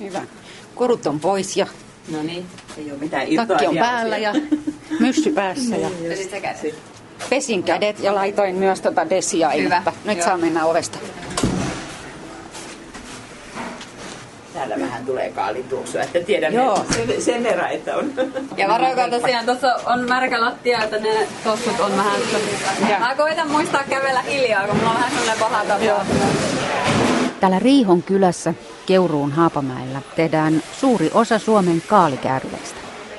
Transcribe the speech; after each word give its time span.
Hyvä. 0.00 0.22
Korut 0.74 1.06
on 1.06 1.20
pois 1.20 1.56
ja 1.56 1.66
No 2.08 2.22
niin, 2.22 2.46
ei 2.78 2.90
ole 2.90 2.98
mitään 3.00 3.26
takki 3.48 3.66
on 3.66 3.76
päällä 3.76 4.18
ja 4.18 4.32
myssy 5.00 5.32
päässä. 5.32 5.76
Ja 5.76 5.90
kädet? 6.40 6.74
pesin 7.30 7.62
kädet 7.62 8.00
ja 8.00 8.14
laitoin 8.14 8.56
myös 8.56 8.80
tota 8.80 9.10
desia 9.10 9.50
Hyvä, 9.50 9.82
Nyt 10.04 10.18
joo. 10.18 10.26
saa 10.26 10.36
mennä 10.36 10.64
ovesta. 10.64 10.98
Täällä 14.54 14.76
vähän 14.80 15.06
tulee 15.06 15.30
kaalituoksua, 15.30 16.00
että 16.02 16.20
tiedän 16.20 16.54
Joo. 16.54 16.84
sen, 16.94 17.22
sen 17.22 17.44
verran, 17.44 17.70
että 17.70 17.96
on. 17.96 18.12
Ja 18.56 18.68
varokaa 18.68 19.10
tosiaan, 19.10 19.46
tuossa 19.46 19.74
on 19.86 20.08
märkä 20.08 20.40
lattia, 20.40 20.84
että 20.84 20.98
ne 20.98 21.28
tossut 21.44 21.80
on 21.80 21.96
vähän... 21.96 22.20
Ja. 22.90 22.98
Mä 22.98 23.14
koitan 23.14 23.50
muistaa 23.50 23.82
kävellä 23.90 24.22
hiljaa, 24.22 24.66
kun 24.66 24.76
mulla 24.76 24.90
on 24.90 24.96
vähän 24.96 25.10
sellainen 25.10 25.38
paha 25.38 25.64
tapa. 25.64 26.57
Täällä 27.40 27.58
Riihon 27.58 28.02
kylässä 28.02 28.54
Keuruun 28.86 29.32
Haapamäellä 29.32 30.02
tehdään 30.16 30.62
suuri 30.72 31.10
osa 31.14 31.38
Suomen 31.38 31.82
kaalikääryleistä. 31.88 32.78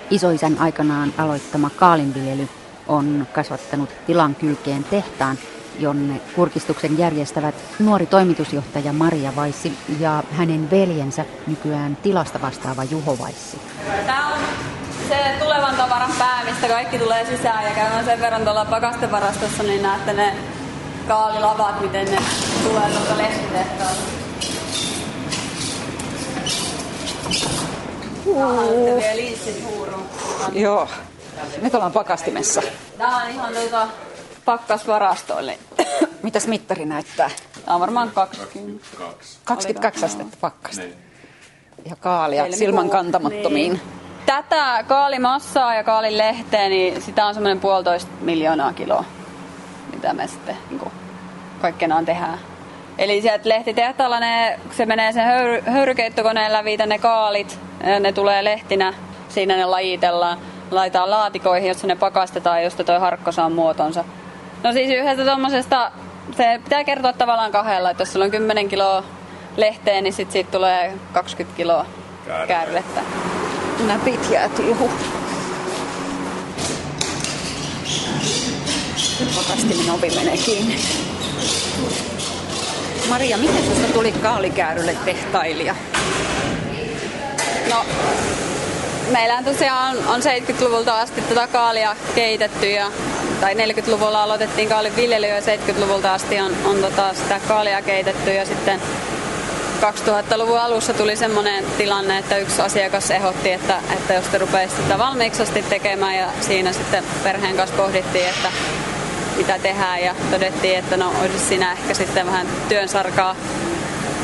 Isoisän 0.09 0.58
aikanaan 0.59 1.14
aloittama 1.18 1.70
kaalinviljely 1.70 2.48
on 2.88 3.28
kasvattanut 3.34 3.90
tilan 4.08 4.36
kylkeen 4.36 4.84
tehtaan, 4.84 5.38
jonne 5.80 6.22
kurkistuksen 6.36 6.98
järjestävät 6.98 7.55
nuori 7.80 8.05
toimitusjohtaja 8.05 8.94
Maria 8.94 9.36
Vaissi 9.36 9.73
ja 10.00 10.23
hänen 10.31 10.72
veljensä 10.72 11.26
nykyään 11.48 11.95
tilasta 11.95 12.42
vastaava 12.42 12.84
Juho 12.84 13.17
Vaissi. 13.20 13.58
Tää 14.06 14.28
on 14.28 14.40
se 15.08 15.36
tulevan 15.40 15.76
tavaran 15.76 16.12
pää, 16.20 16.42
mistä 16.45 16.67
kaikki 16.67 17.00
tulee 17.00 17.26
sisään 17.26 17.66
ja 17.66 17.72
käydään 17.72 18.06
sen 18.06 18.22
verran 18.22 18.44
tuolla 18.44 18.66
pakastevarastossa, 18.66 19.64
niin 19.64 19.81
näette 19.81 20.14
ne 20.14 20.36
kaalilavat, 21.08 21.81
miten 21.81 22.06
ne 22.06 22.17
tulee 22.63 22.90
tuolta 22.90 23.18
lehtitehtaalta. 23.18 24.02
Haluatte 28.39 28.95
vielä 28.95 29.16
linssit 29.16 29.64
huuruun. 29.64 30.03
Joo. 30.53 30.88
Nyt 31.61 31.75
ollaan 31.75 31.92
pakastimessa. 31.92 32.61
Tää 32.97 33.17
on 33.17 33.30
ihan 33.30 33.53
tuota 33.53 33.88
pakkasvarastoille. 34.45 35.59
Mitäs 36.23 36.47
mittari 36.47 36.86
näyttää? 36.86 37.30
Tää 37.66 37.73
on 37.75 37.81
varmaan 37.81 38.11
20. 38.11 38.86
22 39.44 40.06
astetta 40.06 40.38
pakkasta. 40.41 40.81
Niin. 40.81 40.95
Ja 41.89 41.95
kaalia 41.95 42.52
silman 42.52 42.89
kantamattomiin. 42.89 43.73
Niin. 43.73 43.81
Tätä 44.25 44.84
kaalimassaa 44.88 45.75
ja 45.75 45.84
kaalin 45.84 46.17
lehteä, 46.17 46.69
niin 46.69 47.02
sitä 47.02 47.25
on 47.25 47.34
semmoinen 47.34 47.59
puolitoista 47.59 48.12
miljoonaa 48.22 48.73
kiloa, 48.73 49.03
mitä 49.94 50.14
me 50.14 50.28
sitten 50.28 50.58
niin 50.69 50.91
kaikkenaan 51.60 52.06
tehdään. 52.06 52.40
Eli 52.98 53.22
sieltä 53.22 53.50
lehtitehtaalla 53.50 54.20
ne, 54.20 54.60
se 54.72 54.86
menee 54.86 55.12
sen 55.12 55.26
höyry, 55.26 55.62
höyrykeittokoneen 55.66 56.54
läpi 56.54 56.78
ne 56.78 57.00
kaalit, 57.00 57.60
ja 57.88 58.00
ne 58.00 58.12
tulee 58.12 58.44
lehtinä, 58.44 58.94
siinä 59.30 59.58
ne 59.58 59.66
lajitellaan, 59.66 60.38
laitetaan 60.72 61.10
laatikoihin, 61.10 61.68
jossa 61.68 61.88
ne 61.88 61.96
pakastetaan, 61.96 62.64
josta 62.64 62.84
toi 62.84 63.00
harkko 63.00 63.32
saa 63.32 63.50
muotonsa. 63.50 64.04
No 64.64 64.74
siis 64.74 64.90
yhdestä 64.90 65.26
tuommoisesta, 65.26 65.92
se 66.38 66.60
pitää 66.64 66.84
kertoa 66.84 67.14
tavallaan 67.14 67.52
kahdella, 67.52 67.92
että 67.92 68.02
jos 68.02 68.14
sulla 68.14 68.26
on 68.26 68.32
10 68.32 68.70
kiloa 68.70 69.04
lehteä, 69.58 70.02
niin 70.02 70.14
sit 70.14 70.32
siitä 70.32 70.52
tulee 70.52 70.94
20 71.14 71.58
kiloa 71.58 71.86
käärmettä. 72.48 73.02
Näpit 73.88 74.30
jääty 74.32 74.62
juhu. 74.68 74.92
Pakastimen 79.36 79.92
ovi 79.92 80.10
menee 80.16 80.38
kiinni. 80.38 80.76
Maria, 83.10 83.38
miten 83.38 83.64
susta 83.66 83.94
tuli 83.94 84.12
kaalikäärylle 84.12 84.96
tehtailija? 85.06 85.76
No, 87.70 87.86
meillähän 89.12 89.46
tosiaan 89.46 89.98
on 90.08 90.22
70-luvulta 90.22 91.00
asti 91.00 91.22
tätä 91.22 91.48
kaalia 91.48 91.96
keitetty 92.16 92.69
ja 92.69 92.92
tai 93.42 93.53
40-luvulla 93.53 94.24
aloitettiin 94.24 94.69
kaalin 94.69 94.96
viljely 94.96 95.28
ja 95.28 95.40
70-luvulta 95.40 96.14
asti 96.14 96.40
on, 96.40 96.52
on 96.66 96.78
tota 96.78 97.14
sitä 97.14 97.40
kaalia 97.48 97.81
keitetty 97.81 98.34
ja 98.34 98.46
sitten 98.46 98.81
2000-luvun 99.81 100.59
alussa 100.59 100.94
tuli 100.94 101.16
semmoinen 101.16 101.66
tilanne, 101.78 102.18
että 102.18 102.38
yksi 102.38 102.62
asiakas 102.62 103.12
ehdotti, 103.12 103.52
että, 103.52 103.80
että 103.94 104.14
jos 104.14 104.25
te 104.25 104.38
rupeaisi 104.38 104.75
sitä 104.75 104.98
valmiiksi 104.98 105.42
asti 105.44 105.64
tekemään 105.64 106.16
ja 106.16 106.28
siinä 106.42 106.74
sitten 106.74 107.03
perheen 107.24 107.58
kanssa 107.58 107.75
pohdittiin, 107.75 108.25
että 108.25 108.52
mitä 109.39 109.59
tehdään 109.59 110.03
ja 110.03 110.16
todettiin, 110.31 110.79
että 110.79 110.97
no 110.97 111.13
olisi 111.22 111.39
siinä 111.39 111.72
ehkä 111.72 111.94
sitten 111.94 112.25
vähän 112.25 112.47
työn 112.69 112.89
sarkaa 112.89 113.35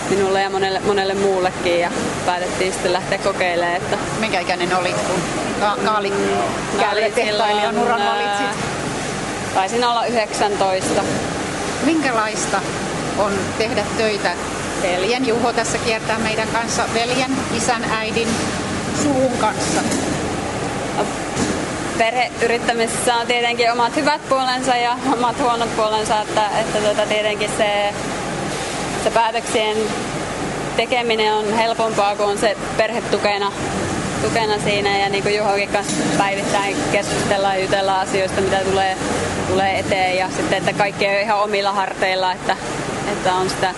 minulle 0.09 0.41
ja 0.41 0.49
monelle, 0.49 0.79
monelle 0.79 1.13
muullekin 1.13 1.79
ja 1.79 1.91
päätettiin 2.25 2.73
sitten 2.73 2.93
lähteä 2.93 3.17
kokeilemaan, 3.17 3.75
että 3.75 3.97
Minkä 4.19 4.39
ikäinen 4.39 4.75
olit, 4.75 4.95
kun 4.95 5.21
ka- 5.59 5.77
kaalikäärylle 5.85 7.01
olin 7.01 7.13
tehtailijan 7.13 7.79
uran 7.79 8.01
valitsit? 8.05 8.65
Taisin 9.53 9.85
olla 9.85 10.05
19. 10.05 11.01
Minkälaista 11.85 12.61
on 13.17 13.33
tehdä 13.57 13.85
töitä? 13.97 14.31
Veljen 14.81 15.27
Juho 15.27 15.53
tässä 15.53 15.77
kiertää 15.77 16.19
meidän 16.19 16.47
kanssa. 16.47 16.83
Veljen, 16.93 17.31
isän, 17.57 17.83
äidin, 17.83 18.27
suvun 19.03 19.37
kanssa. 19.37 19.81
Perheyrittämisessä 21.97 23.15
on 23.15 23.27
tietenkin 23.27 23.71
omat 23.71 23.95
hyvät 23.95 24.29
puolensa 24.29 24.75
ja 24.75 24.97
omat 25.13 25.39
huonot 25.39 25.75
puolensa, 25.75 26.21
että, 26.21 26.49
että 26.59 26.79
tuota, 26.79 27.05
tietenkin 27.05 27.49
se, 27.57 27.93
se 29.03 29.09
päätöksien 29.11 29.77
tekeminen 30.75 31.33
on 31.33 31.53
helpompaa, 31.53 32.15
kun 32.15 32.25
on 32.25 32.37
se 32.37 32.57
perhe 32.77 33.01
tukena, 33.01 33.51
tukena 34.21 34.59
siinä. 34.63 34.97
Ja 34.97 35.09
niin 35.09 35.23
kuin 35.23 35.35
Juhokin 35.35 35.69
kanssa 35.69 35.93
päivittäin 36.17 36.75
keskustellaan 36.91 37.55
ja 37.55 37.61
jutellaan 37.61 38.07
asioista, 38.07 38.41
mitä 38.41 38.57
tulee, 38.57 38.97
tulee 39.47 39.79
eteen. 39.79 40.17
Ja 40.17 40.29
sitten, 40.29 40.57
että 40.57 40.73
kaikki 40.73 41.07
on 41.07 41.13
ihan 41.13 41.39
omilla 41.39 41.71
harteilla, 41.71 42.31
että, 42.31 42.57
että 43.11 43.33
on 43.33 43.49
sitä 43.49 43.73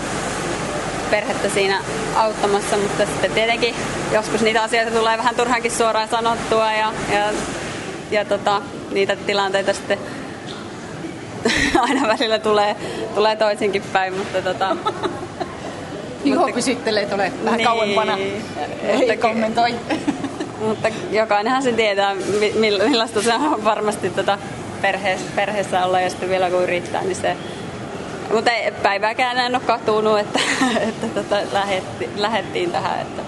perhettä 1.10 1.48
siinä 1.48 1.80
auttamassa, 2.16 2.76
mutta 2.76 3.06
sitten 3.06 3.30
tietenkin 3.32 3.74
joskus 4.12 4.40
niitä 4.40 4.62
asioita 4.62 4.90
tulee 4.90 5.18
vähän 5.18 5.34
turhankin 5.34 5.72
suoraan 5.72 6.08
sanottua 6.08 6.72
ja, 6.72 6.92
ja, 7.12 7.32
ja 8.10 8.24
tota, 8.24 8.62
niitä 8.92 9.16
tilanteita 9.16 9.72
sitten 9.72 9.98
aina 11.88 12.08
välillä 12.08 12.38
tulee, 12.38 12.76
tulee 13.14 13.36
toisinkin 13.36 13.82
päin, 13.92 14.14
mutta 14.18 14.42
tota, 14.42 14.76
Juho 16.24 16.40
Mutta- 16.40 16.54
pysyttelee 16.54 17.06
tuolle 17.06 17.32
vähän 17.44 17.56
Niin. 17.58 17.68
kauempana. 17.68 18.16
Ei 18.18 18.98
Mutta- 18.98 19.16
kommentoi. 19.16 19.74
mutta 20.68 20.88
jokainenhan 21.10 21.62
se 21.62 21.72
tietää, 21.72 22.14
mi- 22.14 22.54
mill- 22.54 22.88
millaista 22.88 23.22
se 23.22 23.34
on 23.34 23.64
varmasti 23.64 24.10
tota 24.10 24.38
perheessä, 24.82 25.26
perheessä 25.36 25.84
olla 25.84 26.00
ja 26.00 26.10
sitten 26.10 26.28
vielä 26.28 26.50
kun 26.50 26.62
yrittää, 26.62 27.02
niin 27.02 27.16
se 27.16 27.36
mutta 28.34 28.50
ei, 28.50 28.70
päivääkään 28.82 29.38
en 29.38 29.54
ole 29.54 29.62
katunut, 29.66 30.18
että, 30.18 30.40
että 30.88 31.06
tota, 31.06 31.36
lähetti, 31.52 32.08
lähettiin 32.16 32.70
tähän. 32.72 33.00
Että. 33.00 33.22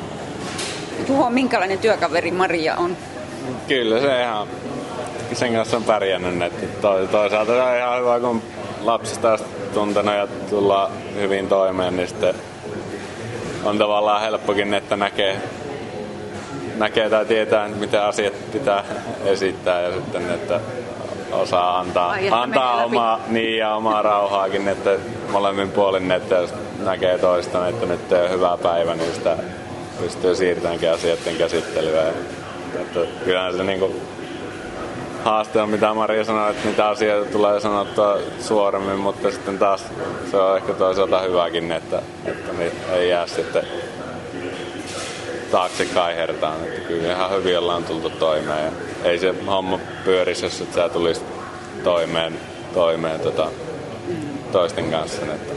Juho, 1.09 1.31
minkälainen 1.31 1.79
työkaveri 1.79 2.31
Maria 2.31 2.77
on? 2.77 2.97
Kyllä 3.69 4.01
se 4.01 4.23
ihan 4.23 4.49
sen 5.33 5.55
kanssa 5.55 5.77
on 5.77 5.85
pärjännyt. 5.85 6.43
Että 6.43 6.67
to, 6.81 7.07
toisaalta 7.07 7.53
se 7.53 7.63
on 7.63 7.77
ihan 7.77 8.01
hyvä, 8.01 8.21
kun 8.21 8.43
lapsista 8.83 9.33
asti 9.33 9.49
tuntenut 9.75 10.15
ja 10.15 10.29
tullaan 10.51 10.93
hyvin 11.15 11.49
toimeen, 11.49 11.97
niin 11.97 12.09
sitten 12.09 12.35
on 13.65 13.79
tavallaan 13.79 14.21
helppokin, 14.21 14.75
että 14.75 14.97
näkee, 14.97 15.37
näkee 16.77 17.11
tai 17.11 17.27
tietää, 17.27 17.69
miten 17.69 18.03
asiat 18.03 18.35
pitää 18.53 18.85
esittää 19.25 19.81
ja 19.81 19.93
sitten, 19.93 20.31
että 20.31 20.61
osaa 21.33 21.79
antaa, 21.79 22.11
Ai, 22.11 22.25
että 22.25 22.41
antaa 22.41 22.85
omaa, 22.85 23.21
niin 23.29 23.59
ja 23.59 23.75
omaa 23.75 24.03
rauhaakin, 24.03 24.69
että 24.69 24.97
molemmin 25.33 25.71
puolin, 25.71 26.11
että 26.11 26.35
jos 26.35 26.55
näkee 26.85 27.19
toistaan, 27.19 27.69
että 27.69 27.87
nyt 27.87 28.13
on 28.13 28.31
hyvä 28.31 28.59
päivä, 28.63 28.95
niin 28.95 29.15
sitä 29.15 29.37
pystyy 30.01 30.35
siirtämäänkin 30.35 30.91
asioiden 30.91 31.37
käsittelyä. 31.37 32.03
Että 32.75 33.01
kyllähän 33.25 33.57
se 33.57 33.65
niinku 33.65 33.95
haaste 35.25 35.61
on, 35.63 35.71
mitä 35.71 35.95
Maria 35.95 36.25
sanoi, 36.25 36.51
että 36.51 36.69
mitä 36.69 36.89
asioita 36.89 37.33
tulee 37.33 37.61
sanottua 37.61 38.19
suoremmin, 38.41 38.99
mutta 38.99 39.31
sitten 39.31 39.59
taas 39.59 39.85
se 40.31 40.37
on 40.37 40.57
ehkä 40.57 40.73
toisaalta 40.73 41.21
hyväkin, 41.21 41.73
että, 41.73 42.03
että 42.25 42.53
niin 42.53 42.73
ei 42.93 43.09
jää 43.09 43.27
sitten 43.27 43.67
taakse 45.51 45.85
kaihertaan. 45.85 46.65
Että 46.65 46.81
kyllä 46.81 47.13
ihan 47.13 47.31
hyvin 47.31 47.59
ollaan 47.59 47.85
tultu 47.85 48.11
toimeen 48.11 48.65
ja 48.65 48.73
ei 49.11 49.19
se 49.19 49.35
homma 49.47 49.79
pyörisi, 50.05 50.47
jos 50.47 50.61
et 50.61 50.73
sä 50.73 50.89
tulisi 50.89 51.21
toimeen, 51.85 52.41
toimeen 52.75 53.21
tota, 53.21 53.49
toisten 54.53 54.91
kanssa. 54.91 55.23
Että 55.23 55.55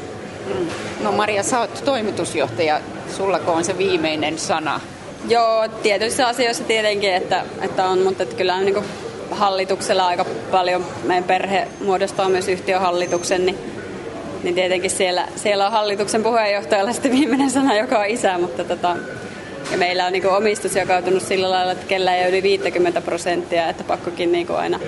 No 1.03 1.11
Maria, 1.11 1.43
sä 1.43 1.59
oot 1.59 1.81
toimitusjohtaja. 1.85 2.79
Sullako 3.17 3.51
on 3.51 3.63
se 3.63 3.77
viimeinen 3.77 4.39
sana? 4.39 4.79
Joo, 5.27 5.67
tietyissä 5.67 6.27
asioissa 6.27 6.63
tietenkin, 6.63 7.13
että, 7.13 7.45
että 7.61 7.85
on, 7.85 7.99
mutta 7.99 8.23
että 8.23 8.35
kyllä 8.35 8.61
niin 8.61 8.83
hallituksella 9.31 10.07
aika 10.07 10.25
paljon, 10.51 10.85
meidän 11.03 11.23
perhe 11.23 11.67
muodostaa 11.83 12.29
myös 12.29 12.47
yhtiöhallituksen, 12.47 13.45
niin 13.45 13.57
niin 14.43 14.55
tietenkin 14.55 14.91
siellä, 14.91 15.27
siellä 15.35 15.65
on 15.65 15.71
hallituksen 15.71 16.23
puheenjohtajalla 16.23 16.93
sitten 16.93 17.11
viimeinen 17.11 17.51
sana, 17.51 17.77
joka 17.77 17.99
on 17.99 18.05
isä, 18.05 18.37
mutta 18.37 18.63
tota, 18.63 18.95
ja 19.71 19.77
meillä 19.77 20.05
on 20.05 20.11
niin 20.11 20.23
kuin 20.23 20.33
omistus 20.33 20.75
jakautunut 20.75 21.23
sillä 21.23 21.51
lailla, 21.51 21.71
että 21.71 21.85
kellä 21.85 22.15
ei 22.15 22.21
ole 22.21 22.29
yli 22.29 22.43
50 22.43 23.01
prosenttia, 23.01 23.69
että 23.69 23.83
pakkokin 23.83 24.31
niin 24.31 24.47
kuin 24.47 24.59
aina 24.59 24.79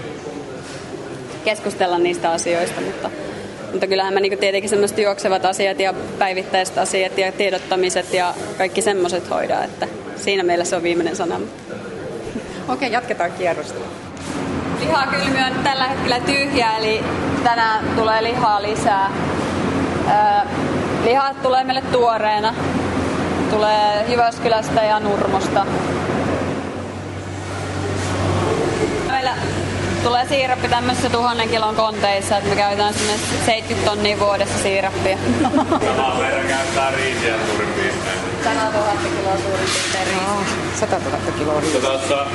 keskustella 1.43 1.97
niistä 1.97 2.31
asioista, 2.31 2.81
mutta, 2.81 3.09
mutta 3.71 3.87
kyllähän 3.87 4.13
mä 4.13 4.19
niin 4.19 4.37
tietenkin 4.37 4.69
semmoiset 4.69 4.97
juoksevat 4.97 5.45
asiat 5.45 5.79
ja 5.79 5.93
päivittäiset 6.19 6.77
asiat 6.77 7.17
ja 7.17 7.31
tiedottamiset 7.31 8.13
ja 8.13 8.33
kaikki 8.57 8.81
semmoiset 8.81 9.29
hoidaa, 9.29 9.63
että 9.63 9.87
siinä 10.15 10.43
meillä 10.43 10.65
se 10.65 10.75
on 10.75 10.83
viimeinen 10.83 11.15
sana. 11.15 11.41
Okei, 12.67 12.91
jatketaan 12.91 13.31
kierrosta. 13.31 13.79
Lihakylmi 14.79 15.43
on 15.43 15.63
tällä 15.63 15.87
hetkellä 15.87 16.19
tyhjä, 16.19 16.77
eli 16.77 17.03
tänään 17.43 17.85
tulee 17.95 18.23
lihaa 18.23 18.61
lisää. 18.61 19.11
Öö, 20.07 20.49
lihat 21.03 21.41
tulee 21.41 21.63
meille 21.63 21.81
tuoreena. 21.81 22.53
Tulee 23.49 24.05
Jyväskylästä 24.07 24.83
ja 24.83 24.99
Nurmosta. 24.99 25.65
Meillä 29.11 29.33
tulee 30.03 30.25
siirappi 30.27 30.67
tämmöisessä 30.67 31.09
tuhannen 31.09 31.49
kilon 31.49 31.75
konteissa, 31.75 32.37
että 32.37 32.49
me 32.49 32.55
käytetään 32.55 32.93
sinne 32.93 33.13
70 33.45 33.89
tonnia 33.89 34.19
vuodessa 34.19 34.57
siirappia. 34.59 35.17
Samaan 35.85 36.19
verran 36.19 36.47
käyttää 36.47 36.91
riisiä 36.91 37.33
piirtein. 37.75 38.04
100 38.45 38.71
000 38.71 38.93
kiloa 39.17 39.37
suurin 39.37 39.67
piirtein 39.73 40.07
riisiä. 40.07 40.55
100 40.79 40.95
000 40.95 41.17
kiloa 41.37 41.61
Tuossa 41.81 42.25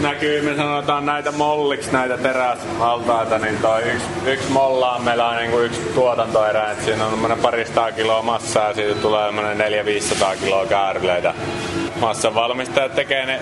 näkyy, 0.00 0.42
me 0.42 0.56
sanotaan 0.56 1.06
näitä 1.06 1.32
molliksi, 1.32 1.92
näitä 1.92 2.18
teräshaltaita, 2.18 3.38
niin 3.38 3.58
toi 3.58 3.82
yksi, 3.82 4.06
yksi 4.26 4.50
molla 4.50 4.92
on 4.92 5.02
meillä 5.02 5.28
on 5.28 5.36
niinku 5.36 5.58
yksi 5.58 5.80
tuotantoerä, 5.94 6.70
että 6.70 6.84
siinä 6.84 7.06
on 7.06 7.38
paristaa 7.42 7.92
kiloa 7.92 8.22
massaa 8.22 8.68
ja 8.68 8.74
siitä 8.74 8.94
tulee 8.94 9.30
400-500 9.30 10.36
kiloa 10.44 10.66
kääryleitä. 10.66 11.34
Massan 12.00 12.34
valmistajat 12.34 12.94
tekee 12.94 13.26
ne 13.26 13.40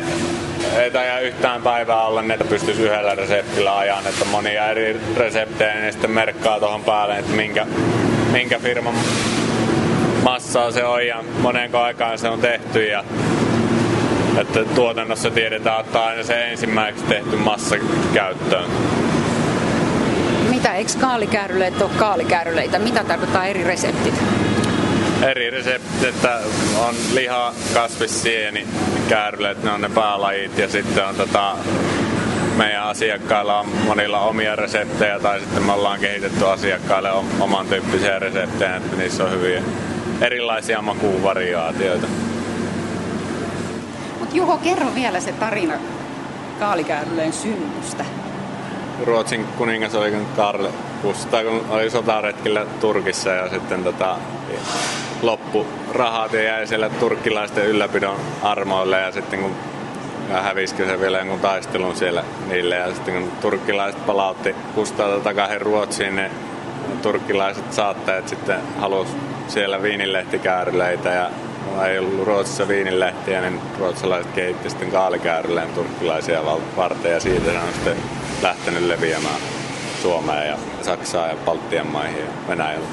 ei 0.77 0.91
taida 0.91 1.21
yhtään 1.21 1.63
päivää 1.63 2.03
olla, 2.03 2.25
että 2.33 2.45
pystyisi 2.45 2.83
yhdellä 2.83 3.15
reseptillä 3.15 3.79
ajan, 3.79 4.07
että 4.07 4.25
monia 4.25 4.71
eri 4.71 5.01
reseptejä 5.17 5.75
niin 5.75 5.93
sitten 5.93 6.11
merkkaa 6.11 6.59
tuohon 6.59 6.85
päälle, 6.85 7.19
että 7.19 7.33
minkä, 7.33 7.67
minkä 8.33 8.59
firman 8.59 8.95
massaa 10.55 10.71
se 10.71 10.85
on 10.85 11.07
ja 11.07 11.25
monenko 11.39 11.79
aikaan 11.79 12.19
se 12.19 12.29
on 12.29 12.41
tehty 12.41 12.87
ja 12.87 13.05
että 14.39 14.65
tuotannossa 14.65 15.31
tiedetään 15.31 15.81
ottaa 15.81 16.07
aina 16.07 16.23
se 16.23 16.51
ensimmäiseksi 16.51 17.05
tehty 17.05 17.37
massa 17.37 17.77
käyttöön. 18.15 18.71
Mitä, 20.51 20.75
eikö 20.75 20.91
kaalikääryleet 21.01 21.83
ole 21.83 21.91
kaalikääryleitä? 21.97 22.79
Mitä 22.79 23.05
tarkoittaa 23.05 23.47
eri 23.47 23.65
reseptit? 23.65 24.15
eri 25.23 25.51
reseptit, 25.51 26.05
että 26.05 26.41
on 26.79 26.95
liha, 27.15 27.53
kasvissieni, 27.75 28.67
kääryleet, 29.09 29.63
ne 29.63 29.71
on 29.71 29.81
ne 29.81 29.89
päälajit 29.95 30.59
ja 30.59 30.69
sitten 30.69 31.07
on 31.07 31.15
tota, 31.15 31.57
meidän 32.57 32.83
asiakkailla 32.83 33.61
on 33.61 33.69
monilla 33.87 34.21
omia 34.21 34.57
reseptejä 34.57 35.21
tai 35.21 35.41
sitten 35.41 35.63
me 35.63 35.73
ollaan 35.73 36.01
kehitetty 36.01 36.47
asiakkaille 36.47 37.11
oman 37.41 37.67
tyyppisiä 37.67 38.19
reseptejä, 38.19 38.77
että 38.77 38.97
niissä 38.97 39.25
on 39.25 39.31
hyvin 39.31 39.65
erilaisia 40.21 40.83
makuuvariaatioita. 40.83 42.07
Mut 44.21 44.35
Juho, 44.35 44.57
kerro 44.57 44.87
vielä 44.95 45.21
se 45.21 45.33
tarina 45.33 45.75
kaalikääryleen 46.59 47.33
synnystä. 47.33 48.05
Ruotsin 49.07 49.45
kuningas 49.59 49.95
oli 49.95 50.13
Karl 50.37 50.67
Gustav, 51.03 51.45
kun 51.45 51.65
oli 51.71 51.91
sotaretkillä 51.91 52.67
Turkissa 52.81 53.31
ja 53.31 53.49
sitten 53.49 53.85
tota, 53.85 54.17
loppu 55.23 55.67
rahat 55.93 56.33
ja 56.33 56.43
jäi 56.43 56.67
siellä 56.67 56.91
turkkilaisten 56.91 57.67
ylläpidon 57.67 58.17
armoille 58.43 59.01
ja 59.01 59.13
sitten 59.13 59.41
kun 59.41 59.55
ja 60.31 60.43
hävisikö 60.43 60.87
se 60.87 61.01
vielä 61.01 61.19
jonkun 61.19 61.41
taistelun 61.41 61.97
siellä 61.97 62.25
niille 62.49 62.75
ja 62.75 62.95
sitten 62.95 63.15
kun 63.15 63.33
turkkilaiset 63.41 64.07
palautti 64.07 64.55
Kustavta 64.75 65.21
takaisin 65.21 65.61
Ruotsiin, 65.61 66.17
ne 66.17 66.31
turkkilaiset 67.03 67.73
saattajat 67.73 68.29
sitten 68.29 68.61
halusi 68.79 69.13
siellä 69.49 69.83
viinilehtikääryleitä 69.83 71.09
ja 71.09 71.31
ei 71.87 71.99
ollut 71.99 72.27
Ruotsissa 72.27 72.69
viinilehtiä, 72.69 73.41
niin 73.41 73.61
ruotsalaiset 73.79 74.33
kehitti 74.33 74.71
sitten 74.71 74.91
kaalikääryleen 74.91 75.69
turkkilaisia 75.69 76.45
varten 76.77 77.13
ja 77.13 77.21
siitä 77.21 77.53
se 77.53 77.59
on 77.59 77.73
sitten 77.75 77.97
lähtenyt 78.43 78.83
leviämään 78.83 79.41
Suomeen 80.03 80.49
ja 80.49 80.57
Saksaan 80.83 81.31
ja 81.31 81.37
Baltian 81.45 81.87
maihin 81.87 82.21
ja 82.21 82.49
Venäjälle 82.49 82.87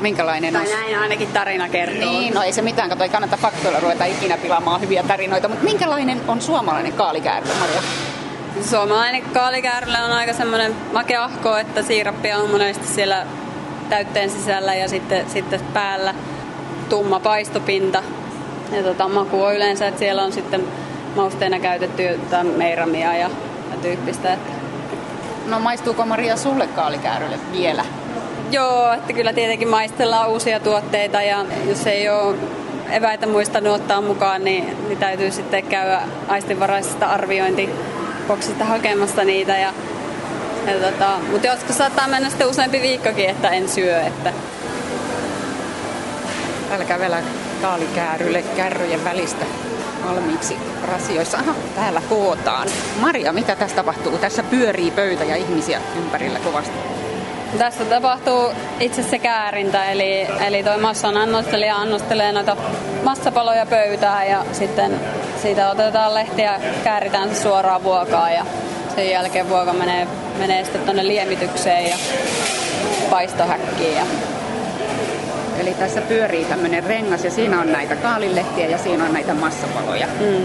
minkälainen 0.00 0.52
tai 0.52 0.62
on... 0.62 0.80
näin 0.80 0.98
ainakin 0.98 1.28
tarina 1.28 1.68
kertoo. 1.68 2.10
Niin, 2.10 2.34
no 2.34 2.42
ei 2.42 2.52
se 2.52 2.62
mitään, 2.62 2.88
kato, 2.88 3.02
ei 3.02 3.08
kannata 3.08 3.36
faktoilla 3.36 3.80
ruveta 3.80 4.04
ikinä 4.04 4.36
pilaamaan 4.36 4.80
hyviä 4.80 5.02
tarinoita, 5.02 5.48
mutta 5.48 5.64
minkälainen 5.64 6.20
on 6.28 6.40
suomalainen 6.40 6.92
kaalikäärme, 6.92 7.50
Maria? 7.60 7.82
Suomalainen 8.62 9.22
kaalikäärle 9.22 9.98
on 10.04 10.10
aika 10.10 10.32
semmoinen 10.32 10.74
makeahko, 10.92 11.56
että 11.56 11.82
siirappia 11.82 12.38
on 12.38 12.50
monesti 12.50 12.86
siellä 12.86 13.26
täytteen 13.88 14.30
sisällä 14.30 14.74
ja 14.74 14.88
sitten, 14.88 15.30
sitten 15.30 15.60
päällä 15.74 16.14
tumma 16.88 17.20
paistopinta. 17.20 18.02
Ja 18.72 18.82
tota, 18.82 19.08
maku 19.08 19.42
on 19.42 19.54
yleensä, 19.54 19.88
että 19.88 19.98
siellä 19.98 20.22
on 20.22 20.32
sitten 20.32 20.64
mausteena 21.16 21.58
käytetty 21.58 22.20
meiramia 22.56 23.16
ja, 23.16 23.30
ja 23.70 23.76
tyyppistä. 23.82 24.32
Että... 24.32 24.52
No 25.46 25.60
maistuuko 25.60 26.06
Maria 26.06 26.36
sulle 26.36 26.66
kaalikäärylle 26.66 27.38
vielä? 27.52 27.84
Joo, 28.50 28.92
että 28.92 29.12
kyllä 29.12 29.32
tietenkin 29.32 29.68
maistellaan 29.68 30.30
uusia 30.30 30.60
tuotteita 30.60 31.22
ja 31.22 31.44
jos 31.68 31.86
ei 31.86 32.08
ole 32.08 32.36
eväitä 32.90 33.26
muistanut 33.26 33.72
ottaa 33.72 34.00
mukaan, 34.00 34.44
niin, 34.44 34.76
niin 34.88 34.98
täytyy 34.98 35.30
sitten 35.30 35.62
käydä 35.62 36.00
aistinvaraisesta 36.28 37.06
arviointiboksista 37.06 38.64
hakemassa 38.64 39.24
niitä. 39.24 39.58
Ja, 39.58 39.72
ja 40.68 40.90
tota, 40.90 41.18
mutta 41.30 41.46
joskus 41.46 41.78
saattaa 41.78 42.08
mennä 42.08 42.30
sitten 42.30 42.48
useampi 42.48 42.82
viikkokin, 42.82 43.30
että 43.30 43.48
en 43.48 43.68
syö. 43.68 44.00
Että... 44.00 44.32
Täällä 46.68 46.84
kävellä 46.84 47.22
kaalikäärylle 47.62 48.42
kärryjen 48.42 49.04
välistä 49.04 49.44
valmiiksi 50.04 50.56
rasioissa. 50.92 51.38
Aha, 51.38 51.54
täällä 51.74 52.02
kootaan. 52.08 52.68
Maria, 53.00 53.32
mitä 53.32 53.56
tässä 53.56 53.76
tapahtuu? 53.76 54.18
Tässä 54.18 54.42
pyörii 54.42 54.90
pöytä 54.90 55.24
ja 55.24 55.36
ihmisiä 55.36 55.80
ympärillä 55.98 56.38
kovasti. 56.38 56.78
Tässä 57.58 57.84
tapahtuu 57.84 58.52
itse 58.80 59.02
se 59.02 59.18
käärintä, 59.18 59.84
eli, 59.84 60.26
eli 60.46 60.62
toi 60.62 60.78
massan 60.78 61.16
annostelija 61.16 61.76
annostelee 61.76 62.32
noita 62.32 62.56
massapaloja 63.04 63.66
pöytään 63.66 64.28
ja 64.28 64.44
sitten 64.52 65.00
siitä 65.42 65.70
otetaan 65.70 66.14
lehtiä 66.14 66.52
ja 66.52 66.60
kääritään 66.84 67.28
se 67.28 67.42
suoraan 67.42 67.84
vuokaan 67.84 68.34
ja 68.34 68.46
sen 68.94 69.10
jälkeen 69.10 69.48
vuoka 69.48 69.72
menee, 69.72 70.06
menee 70.38 70.64
sitten 70.64 70.82
tuonne 70.82 71.06
liemitykseen 71.06 71.90
ja 71.90 71.96
paistohäkkiin. 73.10 73.96
Ja... 73.96 74.02
Eli 75.58 75.74
tässä 75.74 76.00
pyörii 76.00 76.44
tämmöinen 76.44 76.84
rengas 76.84 77.24
ja 77.24 77.30
siinä 77.30 77.60
on 77.60 77.72
näitä 77.72 77.96
kaalilehtiä 77.96 78.66
ja 78.66 78.78
siinä 78.78 79.04
on 79.04 79.12
näitä 79.12 79.34
massapaloja. 79.34 80.06
Mm. 80.06 80.44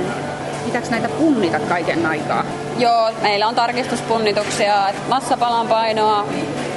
Pitääkö 0.66 0.88
näitä 0.90 1.10
punnita 1.10 1.60
kaiken 1.60 2.06
aikaa? 2.06 2.46
Joo, 2.78 3.12
meillä 3.22 3.48
on 3.48 3.56
tarkistuspunnituksia, 3.56 4.90
että 4.90 5.02
massapalan 5.10 5.68
painoa 5.68 6.28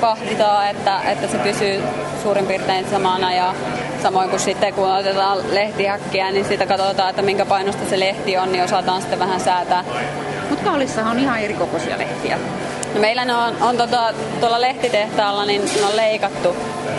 vahditaan, 0.00 0.70
että, 0.70 1.00
että 1.00 1.28
se 1.28 1.38
pysyy 1.38 1.82
suurin 2.22 2.46
piirtein 2.46 2.86
samana 2.90 3.34
ja 3.34 3.54
samoin 4.02 4.30
kuin 4.30 4.40
sitten 4.40 4.74
kun 4.74 4.92
otetaan 4.92 5.38
lehtihäkkiä, 5.52 6.30
niin 6.30 6.44
siitä 6.44 6.66
katsotaan, 6.66 7.10
että 7.10 7.22
minkä 7.22 7.46
painosta 7.46 7.90
se 7.90 8.00
lehti 8.00 8.38
on, 8.38 8.52
niin 8.52 8.64
osataan 8.64 9.00
sitten 9.00 9.18
vähän 9.18 9.40
säätää. 9.40 9.84
Mutta 10.50 10.64
kaalissa 10.64 11.04
on 11.04 11.18
ihan 11.18 11.40
eri 11.40 11.54
kokoisia 11.54 11.98
lehtiä. 11.98 12.38
No 12.94 13.00
meillä 13.00 13.24
ne 13.24 13.34
on, 13.34 13.54
on 13.60 13.76
tota, 13.76 14.14
tuolla 14.40 14.60
lehtitehtaalla 14.60 15.44
niin 15.44 15.64
ne 15.64 15.86
on 15.86 15.96
leikattu 15.96 16.56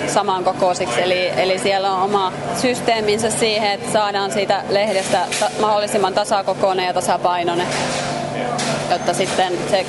samankokoisiksi, 0.08 1.02
eli, 1.02 1.30
eli 1.38 1.60
siellä 1.60 1.92
on 1.92 2.02
oma 2.02 2.34
systeeminsä 2.62 3.30
siihen, 3.30 3.72
että 3.72 3.92
saadaan 3.92 4.32
siitä 4.32 4.64
lehdestä 4.70 5.20
ta- 5.40 5.50
mahdollisimman 5.62 6.14
tasakokoinen 6.14 6.86
ja 6.86 6.94
tasapainoinen, 6.94 7.68
jotta 8.92 9.14
sitten 9.14 9.54
se 9.72 9.86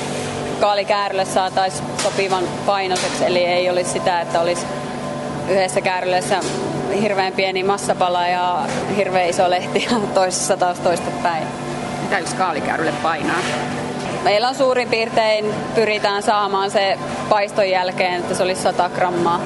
kaalikäärylle 0.61 1.25
saataisiin 1.25 1.89
sopivan 2.03 2.45
painoiseksi, 2.67 3.27
eli 3.27 3.45
ei 3.45 3.71
olisi 3.71 3.91
sitä, 3.91 4.21
että 4.21 4.41
olisi 4.41 4.67
yhdessä 5.49 5.81
kääryleessä 5.81 6.41
hirveän 7.03 7.33
pieni 7.33 7.63
massapala 7.63 8.27
ja 8.27 8.67
hirveän 8.97 9.29
iso 9.29 9.51
lehti 9.51 9.89
ja 9.91 10.01
toisessa 10.15 10.57
taas 10.57 10.79
toista 10.81 11.11
päin. 11.23 11.45
Mitä 12.03 12.19
yksi 12.19 12.37
kaalikäärylle 12.37 12.93
painaa? 13.03 13.39
Meillä 14.25 14.49
on 14.49 14.55
suurin 14.55 14.89
piirtein, 14.89 15.55
pyritään 15.75 16.23
saamaan 16.23 16.71
se 16.71 16.99
paiston 17.29 17.71
jälkeen, 17.71 18.15
että 18.15 18.35
se 18.35 18.43
olisi 18.43 18.63
100 18.63 18.91
grammaa. 18.95 19.41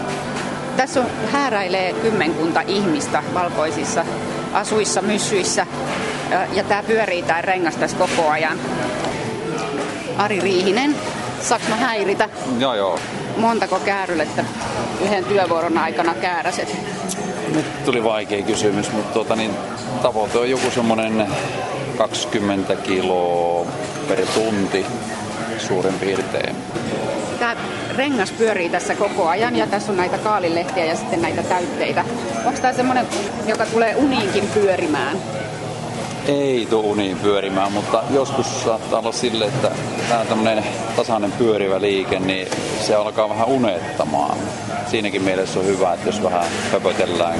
Tässä 0.76 1.00
on, 1.00 1.06
hääräilee 1.32 1.92
kymmenkunta 1.92 2.60
ihmistä 2.60 3.22
valkoisissa 3.34 4.04
asuissa, 4.52 5.02
myssyissä 5.02 5.66
ja 6.52 6.64
tämä 6.64 6.82
pyörii 6.82 7.22
tämä 7.22 7.42
rengas 7.42 7.76
tässä 7.76 7.96
koko 7.96 8.28
ajan. 8.28 8.58
Ari 10.18 10.40
Riihinen, 10.40 10.96
saanko 11.40 11.66
mä 11.68 11.76
häiritä? 11.76 12.28
Joo, 12.58 12.74
joo. 12.74 12.98
montako 13.36 13.78
käärylettä 13.84 14.44
yhden 15.04 15.24
työvuoron 15.24 15.78
aikana 15.78 16.14
kääräset? 16.14 16.76
Nyt 17.54 17.84
tuli 17.84 18.04
vaikea 18.04 18.42
kysymys, 18.42 18.92
mutta 18.92 19.12
tuota, 19.12 19.36
niin, 19.36 19.50
tavoite 20.02 20.38
on 20.38 20.50
joku 20.50 20.70
semmoinen 20.70 21.26
20 21.98 22.76
kiloa 22.76 23.66
per 24.16 24.26
tunti 24.26 24.86
suurin 25.58 25.94
piirtein. 25.94 26.56
Tämä 27.38 27.56
rengas 27.96 28.32
pyörii 28.32 28.68
tässä 28.68 28.94
koko 28.94 29.28
ajan 29.28 29.56
ja 29.56 29.66
tässä 29.66 29.92
on 29.92 29.96
näitä 29.96 30.18
kaalilehtiä 30.18 30.84
ja 30.84 30.96
sitten 30.96 31.22
näitä 31.22 31.42
täytteitä. 31.42 32.04
Onko 32.44 32.60
tämä 32.60 32.72
semmoinen, 32.72 33.06
joka 33.46 33.66
tulee 33.66 33.96
uniinkin 33.96 34.48
pyörimään? 34.54 35.16
Ei 36.26 36.66
tuo 36.70 36.80
uniin 36.80 37.16
pyörimään, 37.18 37.72
mutta 37.72 38.02
joskus 38.10 38.64
saattaa 38.64 38.98
olla 38.98 39.12
sille, 39.12 39.44
että 39.44 39.70
tämä 40.08 40.24
tämmöinen 40.24 40.64
tasainen 40.96 41.32
pyörivä 41.32 41.80
liike, 41.80 42.18
niin 42.18 42.48
se 42.80 42.94
alkaa 42.94 43.28
vähän 43.28 43.48
unettamaan. 43.48 44.38
Siinäkin 44.86 45.22
mielessä 45.22 45.60
on 45.60 45.66
hyvä, 45.66 45.92
että 45.92 46.08
jos 46.08 46.22
vähän 46.22 46.44
höpötellään 46.72 47.38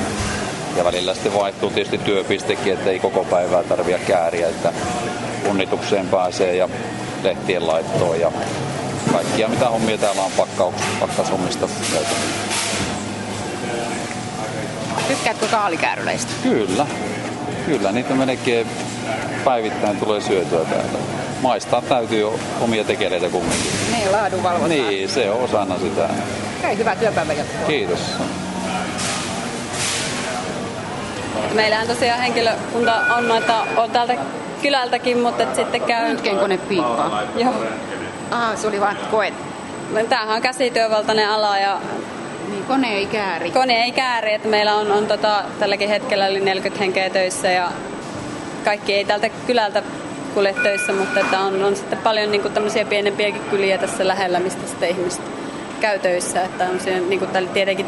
ja 0.77 0.85
välillä 0.85 1.15
sitten 1.15 1.35
vaihtuu 1.35 1.71
tietysti 1.71 1.99
työpistekin, 1.99 2.73
että 2.73 2.91
ei 2.91 2.99
koko 2.99 3.25
päivää 3.25 3.63
tarvitse 3.63 4.01
kääriä, 4.07 4.49
että 4.49 4.73
unnitukseen 5.49 6.09
pääsee 6.09 6.57
ja 6.57 6.69
lehtien 7.23 7.67
laittoon 7.67 8.21
ja 8.21 8.33
kaikkia 9.13 9.49
mitä 9.49 9.69
hommia 9.69 9.99
täällä 9.99 10.23
on 10.23 10.33
pakkaus, 10.37 10.75
pakkaushommista. 11.01 11.69
Tykkäätkö 15.09 15.47
kaalikääryleistä? 15.51 16.33
Kyllä, 16.43 16.87
kyllä 17.67 17.93
niitä 17.93 18.15
melkein 18.15 18.67
päivittäin 19.45 19.97
tulee 19.97 20.21
syötyä 20.21 20.65
täällä. 20.65 20.99
Maistaa 21.43 21.83
täytyy 21.83 22.25
omia 22.61 22.85
tekeleitä 22.85 23.29
kumminkin. 23.29 23.73
Niin, 23.93 24.13
laadunvalvontaa. 24.13 24.69
Niin, 24.69 25.09
se 25.09 25.31
on 25.31 25.41
osana 25.41 25.79
sitä. 25.79 26.09
Hei, 26.63 26.77
hyvää 26.79 26.97
työpäivää 26.97 27.35
jatkoa. 27.35 27.67
Kiitos. 27.67 28.01
Meillähän 31.55 31.87
tosiaan 31.87 32.21
henkilökunta 32.21 32.95
on 33.17 33.29
noita, 33.29 33.67
on 33.77 33.91
täältä 33.91 34.17
kylältäkin, 34.63 35.19
mutta 35.19 35.43
et 35.43 35.55
sitten 35.55 35.81
käy... 35.81 36.03
Röntgenkone 36.09 36.59
piippaa. 36.59 37.23
Joo. 37.37 37.55
Ah, 38.31 38.57
se 38.57 38.69
oli 38.69 38.81
vaan 38.81 38.97
koe. 39.11 39.33
Tämähän 40.09 40.37
on 40.37 40.43
käsityövaltainen 40.43 41.29
ala 41.29 41.59
ja 41.59 41.81
Niin, 42.51 42.65
kone 42.65 42.95
ei 42.95 43.07
kääri. 43.07 43.51
kone 43.51 43.83
ei 43.85 43.93
kääri, 43.93 44.33
että 44.35 44.49
meillä 44.49 44.75
on, 44.75 44.93
on 44.93 45.07
tota, 45.07 45.45
tälläkin 45.61 45.89
hetkellä 45.89 46.29
yli 46.29 46.41
40 46.41 46.85
henkeä 46.85 47.11
töissä 47.11 47.51
ja 47.51 47.69
kaikki 48.65 48.95
ei 48.95 49.05
täältä 49.05 49.29
kylältä 49.47 49.83
kulje 50.35 50.55
töissä, 50.63 50.93
mutta 50.93 51.21
että 51.21 51.41
on, 51.41 51.63
on 51.63 51.77
sitten 51.77 51.99
paljon 51.99 52.31
niin 52.31 52.43
kuin 52.43 52.55
tämmöisiä 52.55 52.85
pienempiäkin 52.85 53.43
kyliä 53.51 53.79
tässä 53.79 54.09
lähellä, 54.09 54.41
mistä 54.41 54.67
sitten 54.67 54.89
ihmiset 54.89 55.23
käy 55.81 55.99
töissä. 55.99 56.43
Että 56.43 56.65
on 56.65 56.81
siinä, 56.81 57.01
niin 57.01 57.19
kuin 57.19 57.49
tietenkin 57.55 57.87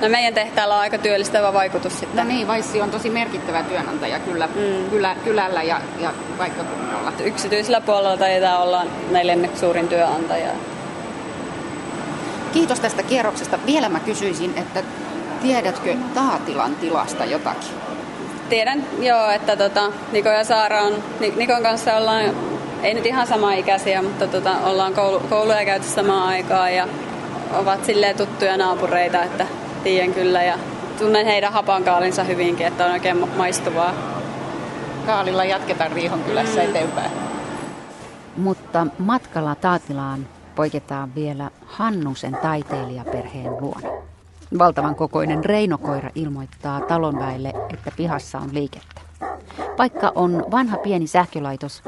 no 0.00 0.08
meidän 0.08 0.34
tehtaalla 0.34 0.74
on 0.74 0.80
aika 0.80 0.98
työllistävä 0.98 1.52
vaikutus 1.52 2.00
sitten. 2.00 2.16
No 2.16 2.34
niin, 2.34 2.46
Vaissi 2.46 2.80
on 2.80 2.90
tosi 2.90 3.10
merkittävä 3.10 3.62
työnantaja 3.62 4.18
kyllä, 4.18 4.46
mm. 4.46 4.90
kylä, 4.90 5.16
kylällä 5.24 5.62
ja, 5.62 5.80
ja 5.98 6.12
paikkakunnalla. 6.38 7.12
Yksityisellä 7.24 7.80
puolella 7.80 8.16
taitaa 8.16 8.62
olla 8.62 8.82
neljänneksi 9.10 9.60
suurin 9.60 9.88
työnantaja. 9.88 10.50
Kiitos 12.52 12.80
tästä 12.80 13.02
kierroksesta. 13.02 13.58
Vielä 13.66 13.88
mä 13.88 14.00
kysyisin, 14.00 14.54
että 14.56 14.82
tiedätkö 15.42 15.94
Taatilan 16.14 16.76
tilasta 16.76 17.24
jotakin? 17.24 17.70
Tiedän 18.48 18.84
joo, 19.00 19.30
että 19.30 19.56
tota, 19.56 19.92
Niko 20.12 20.28
ja 20.28 20.44
Saara 20.44 20.82
on, 20.82 20.92
Ni- 21.20 21.34
Nikon 21.36 21.62
kanssa 21.62 21.96
ollaan, 21.96 22.24
ei 22.82 22.94
nyt 22.94 23.06
ihan 23.06 23.26
sama 23.26 23.52
ikäisiä, 23.52 24.02
mutta 24.02 24.26
tota, 24.26 24.52
ollaan 24.64 24.94
koulu, 24.94 25.20
kouluja 25.20 25.64
käyty 25.64 25.86
samaan 25.86 26.28
aikaan 26.28 26.74
ja 26.74 26.88
ovat 27.54 27.84
silleen 27.84 28.16
tuttuja 28.16 28.56
naapureita, 28.56 29.22
että 29.22 29.46
tiedän 29.84 30.14
kyllä 30.14 30.42
ja 30.42 30.58
tunnen 30.98 31.26
heidän 31.26 31.52
hapankaalinsa 31.52 32.24
hyvinkin, 32.24 32.66
että 32.66 32.84
on 32.86 32.92
oikein 32.92 33.16
ma- 33.16 33.28
maistuvaa. 33.36 33.94
Kaalilla 35.06 35.44
jatketaan 35.44 35.92
Riihon 35.92 36.22
kylässä 36.24 36.60
mm. 36.62 36.68
eteenpäin. 36.68 37.10
Mutta 38.36 38.86
matkalla 38.98 39.54
Taatilaan 39.54 40.26
poiketaan 40.54 41.14
vielä 41.14 41.50
Hannusen 41.66 42.38
taiteilijaperheen 42.42 43.52
luona. 43.60 43.88
Valtavan 44.58 44.94
kokoinen 44.94 45.44
reinokoira 45.44 46.10
ilmoittaa 46.14 46.80
talonväelle, 46.80 47.52
että 47.74 47.90
pihassa 47.96 48.38
on 48.38 48.48
liikettä. 48.52 49.00
Vaikka 49.78 50.12
on 50.14 50.44
vanha 50.50 50.76
pieni 50.76 51.06
sähkölaitos, 51.06 51.82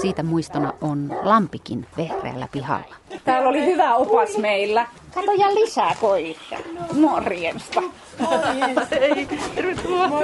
siitä 0.00 0.22
muistona 0.22 0.72
on 0.80 1.16
lampikin 1.22 1.86
vehreällä 1.96 2.48
pihalla. 2.52 2.94
Täällä 3.24 3.48
oli 3.48 3.64
hyvä 3.66 3.94
opas 3.94 4.38
meillä. 4.38 4.86
Kato 5.14 5.32
ja 5.32 5.54
lisää 5.54 5.94
koiria. 6.00 6.58
Morjesta. 6.92 7.82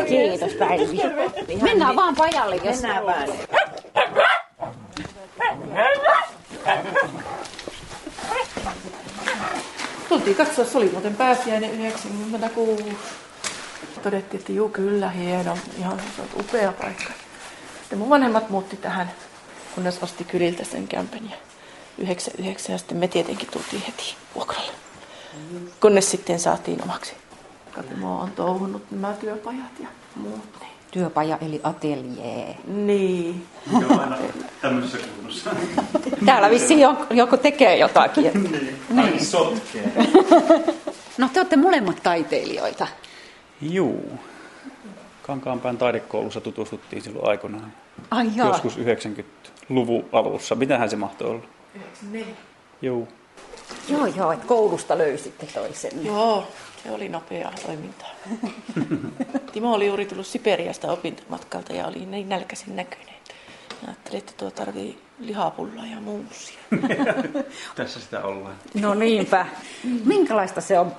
Kiitos 0.09 0.53
Päivi. 0.59 1.01
Mennään 1.63 1.97
vaan 1.97 2.15
pajalle, 2.17 2.57
jos... 2.57 2.83
Mennään 2.83 3.07
vaan. 3.07 3.29
Tultiin 10.09 10.37
katsoa, 10.37 10.65
se 10.65 10.79
oli 10.79 10.91
muuten 10.93 11.17
pääsiäinen 11.17 11.71
96. 11.71 12.97
Todettiin, 14.03 14.41
että 14.41 14.53
juu 14.53 14.69
kyllä, 14.69 15.11
hieno, 15.11 15.57
ihan 15.79 16.01
se 16.17 16.23
on 16.23 16.29
upea 16.41 16.73
paikka. 16.73 17.13
Sitten 17.81 17.99
mun 17.99 18.11
vanhemmat 18.11 18.51
muutti 18.51 18.77
tähän, 18.77 19.11
kunnes 19.75 20.03
osti 20.03 20.25
kyliltä 20.25 20.65
sen 20.65 20.89
kämpän 20.89 21.31
ja 21.31 21.37
99 21.99 22.73
ja 22.73 22.79
sitten 22.79 22.97
me 22.97 23.09
tietenkin 23.09 23.49
tultiin 23.53 23.83
heti 23.87 24.15
vuokralle. 24.35 24.73
Kunnes 25.81 26.11
sitten 26.11 26.41
saatiin 26.41 26.83
omaksi. 26.83 27.13
Katimo 27.73 28.21
on 28.21 28.31
touhunut 28.31 28.91
nämä 28.91 29.13
työpajat 29.13 29.81
ja 29.81 29.89
muut. 30.17 30.45
Niin. 30.61 30.71
Työpaja 30.91 31.39
eli 31.41 31.61
atelier. 31.63 32.55
Niin. 32.67 33.47
tämmöisessä 34.61 34.99
kunnossa. 35.17 35.51
Täällä 36.27 36.51
vissiin 36.51 36.81
joku, 36.81 37.15
joku 37.15 37.37
tekee 37.37 37.77
jotakin. 37.77 38.33
niin. 38.91 39.25
sotkee. 39.25 39.93
No 41.19 41.29
te 41.33 41.41
olette 41.41 41.57
molemmat 41.57 42.03
taiteilijoita. 42.03 42.87
Juu. 43.61 44.19
Kankaanpään 45.23 45.77
taidekoulussa 45.77 46.41
tutustuttiin 46.41 47.03
silloin 47.03 47.29
aikoinaan. 47.29 47.73
Ai 48.11 48.31
jaa. 48.37 48.49
Joskus 48.49 48.79
90-luvun 49.65 50.09
alussa. 50.13 50.55
Mitähän 50.55 50.91
se 50.91 50.97
mahtoi 50.97 51.31
olla? 51.31 51.45
Juu. 52.83 53.09
Joo, 53.89 54.07
joo, 54.07 54.33
että 54.33 54.47
koulusta 54.47 54.99
löysitte 54.99 55.47
toisen. 55.47 56.05
Joo, 56.05 56.49
se 56.83 56.91
oli 56.91 57.09
nopeaa 57.09 57.53
toimintaa. 57.67 58.11
Timo 59.53 59.75
oli 59.75 59.87
juuri 59.87 60.07
tullut 60.07 60.27
Siperiasta 60.27 60.93
opintomatkalta 60.93 61.73
ja 61.73 61.87
oli 61.87 62.07
niin 62.07 62.29
nälkäisin 62.29 62.77
näköinen. 62.77 63.15
Ja 63.83 63.89
Ajattelin, 63.89 64.19
että 64.19 64.33
tuo 64.37 64.51
tarvii 64.51 64.99
lihapullaa 65.19 65.87
ja 65.87 66.01
muusia. 66.01 66.59
Tässä 67.77 68.01
sitä 68.01 68.23
ollaan. 68.23 68.55
No 68.75 68.95
niinpä. 68.95 69.47
Minkälaista 70.05 70.61
se 70.61 70.79
on 70.79 70.93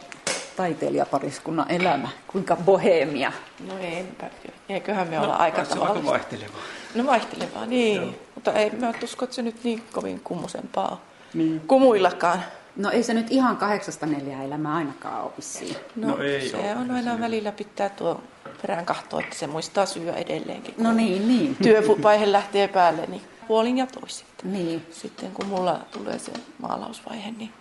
taiteilijapariskunnan 0.56 1.72
elämä? 1.72 2.10
Kuinka 2.28 2.56
bohemia? 2.56 3.32
No 3.68 3.78
enpä. 3.78 4.30
Eiköhän 4.70 5.08
me 5.08 5.20
olla 5.20 5.36
aika 5.36 5.62
on 5.72 5.88
aika 5.88 6.06
vaihtelevaa. 6.06 6.62
No 6.96 7.06
vaihtelevaa, 7.06 7.66
niin. 7.66 8.02
Joo. 8.02 8.12
Mutta 8.36 8.54
ei 8.54 8.70
mä 8.70 8.94
usko, 9.04 9.26
että 9.26 9.36
se 9.36 9.42
nyt 9.42 9.64
niin 9.64 9.84
kovin 9.94 10.22
kummusempaa 10.24 11.02
niin. 11.34 11.60
kumuillakaan. 11.68 12.44
No 12.76 12.90
ei 12.92 13.04
se 13.04 13.14
nyt 13.14 13.28
ihan 13.30 13.58
kahdeksasta 13.58 14.06
neljää 14.06 14.44
elämää 14.44 14.76
ainakaan 14.76 15.24
ole 15.24 15.32
vissiin. 15.38 15.76
No, 15.96 16.08
No 16.08 16.24
ei 16.24 16.50
se 16.50 16.58
oo. 16.58 16.82
on 16.82 16.92
aina 16.92 17.20
välillä 17.20 17.52
pitää 17.52 17.90
tuo 17.90 18.22
perään 18.62 18.86
kahtoa, 18.86 19.20
että 19.20 19.36
se 19.36 19.48
muistaa 19.48 19.86
syödä 19.86 20.14
edelleenkin. 20.14 20.74
No 20.78 20.94
niin, 20.94 21.28
niin. 21.28 21.56
Työvaihe 21.64 22.32
lähtee 22.32 22.68
päälle, 22.68 23.06
niin 23.06 23.22
puolin 23.48 23.78
ja 23.78 23.88
toisin. 23.88 24.28
Niin. 24.44 24.86
Sitten 24.92 25.32
kun 25.32 25.46
mulla 25.46 25.80
tulee 25.92 26.20
se 26.20 26.32
maalausvaihe, 26.62 27.32
niin 27.32 27.52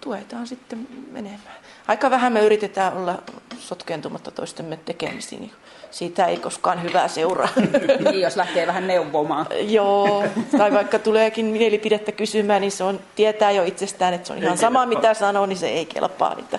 tuetaan 0.00 0.46
sitten 0.46 0.88
menemään. 1.10 1.60
Aika 1.88 2.10
vähän 2.10 2.32
me 2.32 2.40
yritetään 2.40 2.96
olla 2.96 3.22
sotkeentumatta 3.58 4.30
toistemme 4.30 4.76
tekemisiin, 4.76 5.40
niin 5.40 5.52
siitä 5.90 6.26
ei 6.26 6.36
koskaan 6.36 6.82
hyvää 6.82 7.08
seuraa. 7.08 7.48
niin, 8.10 8.20
jos 8.20 8.36
lähtee 8.36 8.66
vähän 8.66 8.86
neuvomaan. 8.86 9.46
Joo, 9.60 10.24
tai 10.58 10.72
vaikka 10.72 10.98
tuleekin 10.98 11.46
mielipidettä 11.46 12.12
kysymään, 12.12 12.60
niin 12.60 12.72
se 12.72 12.84
on, 12.84 13.00
tietää 13.16 13.50
jo 13.50 13.64
itsestään, 13.64 14.14
että 14.14 14.26
se 14.26 14.32
on 14.32 14.38
ihan 14.38 14.58
sama 14.58 14.86
mitä 14.86 15.14
sanoo, 15.14 15.46
niin 15.46 15.58
se 15.58 15.68
ei 15.68 15.86
kelpaa. 15.86 16.36
Että 16.38 16.58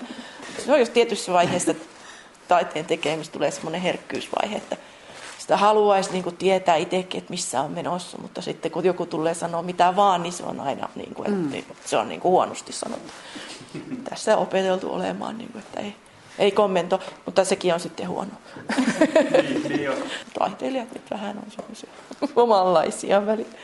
se 0.64 0.72
on 0.72 0.80
jos 0.80 0.90
tietyssä 0.90 1.32
vaiheessa 1.32 1.74
taiteen 2.48 2.84
tekemistä 2.84 3.32
tulee 3.32 3.50
semmoinen 3.50 3.80
herkkyysvaihe, 3.80 4.56
että 4.56 4.76
sitä 5.42 5.56
haluaisi 5.56 6.12
niin 6.12 6.24
kuin 6.24 6.36
tietää 6.36 6.76
itsekin, 6.76 7.18
että 7.18 7.30
missä 7.30 7.60
on 7.60 7.70
menossa, 7.70 8.18
mutta 8.18 8.42
sitten 8.42 8.70
kun 8.70 8.84
joku 8.84 9.06
tulee 9.06 9.34
sanoa 9.34 9.62
mitä 9.62 9.96
vaan, 9.96 10.22
niin 10.22 10.32
se 10.32 10.42
on 10.42 10.60
aina 10.60 10.88
niin 10.96 11.14
kuin, 11.14 11.52
että 11.54 11.88
se 11.88 11.96
on 11.96 12.08
niin 12.08 12.20
kuin 12.20 12.32
huonosti 12.32 12.72
sanottu. 12.72 13.12
Tässä 14.10 14.36
on 14.36 14.42
opeteltu 14.42 14.92
olemaan, 14.92 15.38
niin 15.38 15.52
kuin, 15.52 15.62
että 15.62 15.80
ei, 15.80 15.96
ei 16.38 16.50
kommento, 16.50 17.00
mutta 17.26 17.44
sekin 17.44 17.74
on 17.74 17.80
sitten 17.80 18.08
huono. 18.08 18.30
Taiteilijat 20.38 20.92
nyt 20.94 21.10
vähän 21.10 21.36
on 21.38 21.50
semmoisia 21.50 21.90
omanlaisia 22.36 23.26
välillä. 23.26 23.58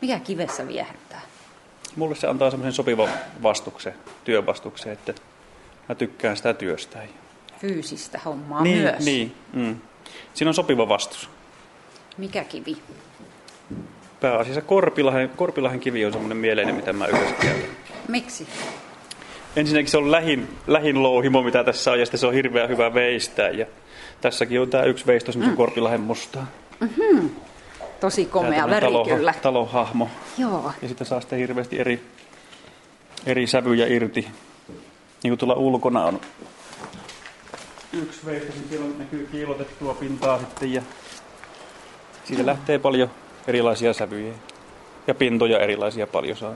Mikä 0.00 0.18
kivessä 0.18 0.68
viehättää? 0.68 1.20
mulle 1.96 2.14
se 2.14 2.26
antaa 2.26 2.50
semmoisen 2.50 2.72
sopivan 2.72 3.08
vastuksen, 3.42 3.94
työvastuksen, 4.24 4.92
että 4.92 5.14
mä 5.88 5.94
tykkään 5.94 6.36
sitä 6.36 6.54
työstä. 6.54 6.98
Fyysistä 7.58 8.20
hommaa 8.24 8.62
niin, 8.62 8.78
myös. 8.78 9.04
Niin, 9.04 9.34
mm. 9.52 9.76
Siinä 10.34 10.50
on 10.50 10.54
sopiva 10.54 10.88
vastus. 10.88 11.30
Mikä 12.18 12.44
kivi? 12.44 12.76
Pääasiassa 14.20 14.62
Korpilahen, 14.62 15.28
Korpilahen 15.28 15.80
kivi 15.80 16.06
on 16.06 16.12
semmoinen 16.12 16.38
mieleinen, 16.38 16.74
mitä 16.74 16.92
mä 16.92 17.06
yleensä 17.06 17.34
käytän. 17.34 17.70
Miksi? 18.08 18.46
Ensinnäkin 19.56 19.90
se 19.90 19.98
on 19.98 20.10
lähin, 20.10 20.48
lähin 20.66 21.02
louhimo, 21.02 21.42
mitä 21.42 21.64
tässä 21.64 21.92
on, 21.92 22.00
ja 22.00 22.06
sitten 22.06 22.20
se 22.20 22.26
on 22.26 22.34
hirveän 22.34 22.68
hyvä 22.68 22.94
veistää. 22.94 23.50
Ja 23.50 23.66
tässäkin 24.20 24.60
on 24.60 24.70
tämä 24.70 24.84
yksi 24.84 25.06
veisto, 25.06 25.32
semmoisen 25.32 25.54
mm. 25.54 25.56
Korpilahen 25.56 26.00
mustaa. 26.00 26.46
Mm-hmm. 26.80 27.30
Tosi 28.00 28.24
komea 28.24 28.70
väri 28.70 28.86
talo, 28.86 29.04
kyllä. 29.04 29.34
Talohahmo. 29.42 30.08
Joo. 30.38 30.72
Ja 30.82 30.88
sitten 30.88 31.06
saa 31.06 31.20
sitten 31.20 31.38
hirveästi 31.38 31.80
eri, 31.80 32.02
eri 33.26 33.46
sävyjä 33.46 33.86
irti. 33.86 34.28
Niin 35.22 35.30
kuin 35.30 35.38
tuolla 35.38 35.54
ulkona 35.54 36.04
on 36.04 36.20
yksi 37.92 38.26
veisto, 38.26 38.52
niin 38.52 38.66
siellä 38.68 38.86
näkyy 38.98 39.28
kiilotettua 39.32 39.94
pintaa 39.94 40.38
sitten 40.38 40.72
ja 40.72 40.82
siitä 42.24 42.46
lähtee 42.46 42.78
paljon 42.78 43.10
erilaisia 43.46 43.92
sävyjä 43.92 44.34
ja 45.06 45.14
pintoja 45.14 45.58
erilaisia 45.58 46.06
paljon 46.06 46.36
saa, 46.36 46.54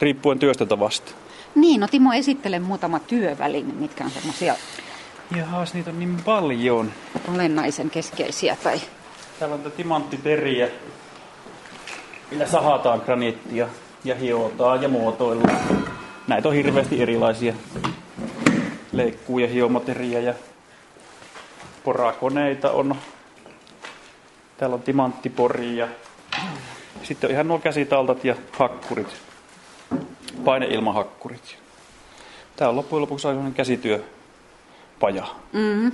riippuen 0.00 0.38
työstötavasta. 0.38 1.12
Niin, 1.54 1.80
no 1.80 1.88
Timo, 1.88 2.12
esittele 2.12 2.58
muutama 2.58 2.98
työväline, 2.98 3.72
mitkä 3.72 4.04
on 4.04 4.10
semmoisia 4.10 4.54
Jahas, 5.36 5.74
niitä 5.74 5.90
on 5.90 5.98
niin 5.98 6.16
paljon. 6.24 6.92
olennaisen 7.34 7.90
keskeisiä 7.90 8.56
tai 8.62 8.80
Täällä 9.38 9.54
on 9.54 9.72
timanttiteriä, 9.76 10.68
millä 12.30 12.46
sahataan 12.46 13.02
graniittia 13.04 13.68
ja 14.04 14.14
hiotaan 14.14 14.82
ja 14.82 14.88
muotoillaan. 14.88 15.60
Näitä 16.28 16.48
on 16.48 16.54
hirveästi 16.54 17.02
erilaisia 17.02 17.54
leikkuu- 18.98 19.38
ja 19.38 19.48
hiomateria 19.48 20.20
ja 20.20 20.34
porakoneita 21.84 22.70
on. 22.70 22.96
Täällä 24.58 24.74
on 24.74 24.82
timanttipori 24.82 25.76
ja 25.76 25.88
sitten 27.02 27.28
on 27.28 27.32
ihan 27.32 27.48
nuo 27.48 27.58
käsitaltat 27.58 28.24
ja 28.24 28.34
hakkurit, 28.52 29.08
paineilmahakkurit. 30.44 31.58
Tämä 32.56 32.68
on 32.68 32.76
loppujen 32.76 33.02
lopuksi 33.02 33.22
sellainen 33.22 33.54
käsityöpaja. 33.54 35.26
mm, 35.52 35.92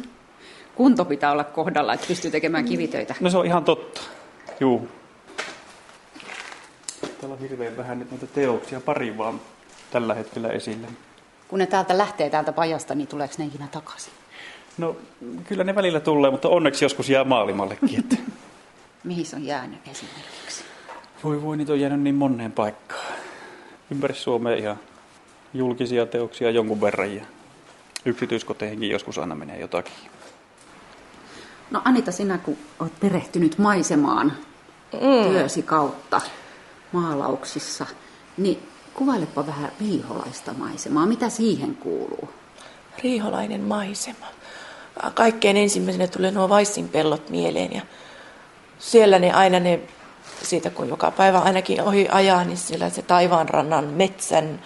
kunto 0.74 1.04
pitää 1.04 1.32
olla 1.32 1.44
kohdalla, 1.44 1.94
että 1.94 2.06
pystyy 2.06 2.30
tekemään 2.30 2.64
kivitöitä. 2.64 3.14
No 3.20 3.30
se 3.30 3.38
on 3.38 3.46
ihan 3.46 3.64
totta. 3.64 4.00
Juu. 4.60 4.88
Täällä 7.20 7.34
on 7.34 7.40
hirveän 7.40 7.76
vähän 7.76 7.98
nyt 7.98 8.10
noita 8.10 8.26
teoksia, 8.26 8.80
pari 8.80 9.18
vaan 9.18 9.40
tällä 9.90 10.14
hetkellä 10.14 10.48
esille. 10.48 10.86
Kun 11.48 11.58
ne 11.58 11.66
täältä 11.66 11.98
lähtee 11.98 12.30
täältä 12.30 12.52
pajasta, 12.52 12.94
niin 12.94 13.08
tuleeko 13.08 13.34
ne 13.38 13.44
ikinä 13.44 13.68
takaisin? 13.72 14.12
No 14.78 14.96
kyllä 15.48 15.64
ne 15.64 15.74
välillä 15.74 16.00
tulee, 16.00 16.30
mutta 16.30 16.48
onneksi 16.48 16.84
joskus 16.84 17.08
jää 17.08 17.24
maailmallekin. 17.24 17.98
Että... 17.98 18.16
Mihin 19.04 19.26
se 19.26 19.36
on 19.36 19.44
jäänyt 19.44 19.88
esimerkiksi? 19.88 20.64
voi 21.24 21.42
voi, 21.42 21.56
niitä 21.56 21.72
on 21.72 21.80
jäänyt 21.80 22.00
niin 22.00 22.14
moneen 22.14 22.52
paikkaan. 22.52 23.14
Ympäri 23.90 24.14
Suomea 24.14 24.56
ihan 24.56 24.78
julkisia 25.54 26.06
teoksia 26.06 26.50
jonkun 26.50 26.80
verran 26.80 27.16
ja 27.16 27.24
yksityiskoteihinkin 28.04 28.90
joskus 28.90 29.18
aina 29.18 29.34
menee 29.34 29.60
jotakin. 29.60 29.94
No 31.70 31.82
Anita, 31.84 32.12
sinä 32.12 32.38
kun 32.38 32.56
olet 32.80 33.00
perehtynyt 33.00 33.58
maisemaan 33.58 34.32
mm. 34.92 35.30
työsi 35.30 35.62
kautta 35.62 36.20
maalauksissa, 36.92 37.86
niin 38.36 38.68
kuvailepa 38.94 39.46
vähän 39.46 39.72
riiholaista 39.80 40.52
maisemaa. 40.52 41.06
Mitä 41.06 41.28
siihen 41.28 41.74
kuuluu? 41.74 42.28
Riiholainen 43.02 43.60
maisema. 43.60 44.26
Kaikkein 45.14 45.56
ensimmäisenä 45.56 46.06
tulee 46.06 46.30
nuo 46.30 46.48
Vaissin 46.48 46.88
pellot 46.88 47.30
mieleen 47.30 47.72
ja 47.72 47.82
siellä 48.78 49.18
ne 49.18 49.32
aina 49.32 49.60
ne, 49.60 49.80
siitä 50.42 50.70
kun 50.70 50.88
joka 50.88 51.10
päivä 51.10 51.38
ainakin 51.38 51.82
ohi 51.82 52.08
ajaa, 52.10 52.44
niin 52.44 52.56
siellä 52.56 52.90
se 52.90 53.02
taivaanrannan, 53.02 53.84
metsän, 53.84 54.60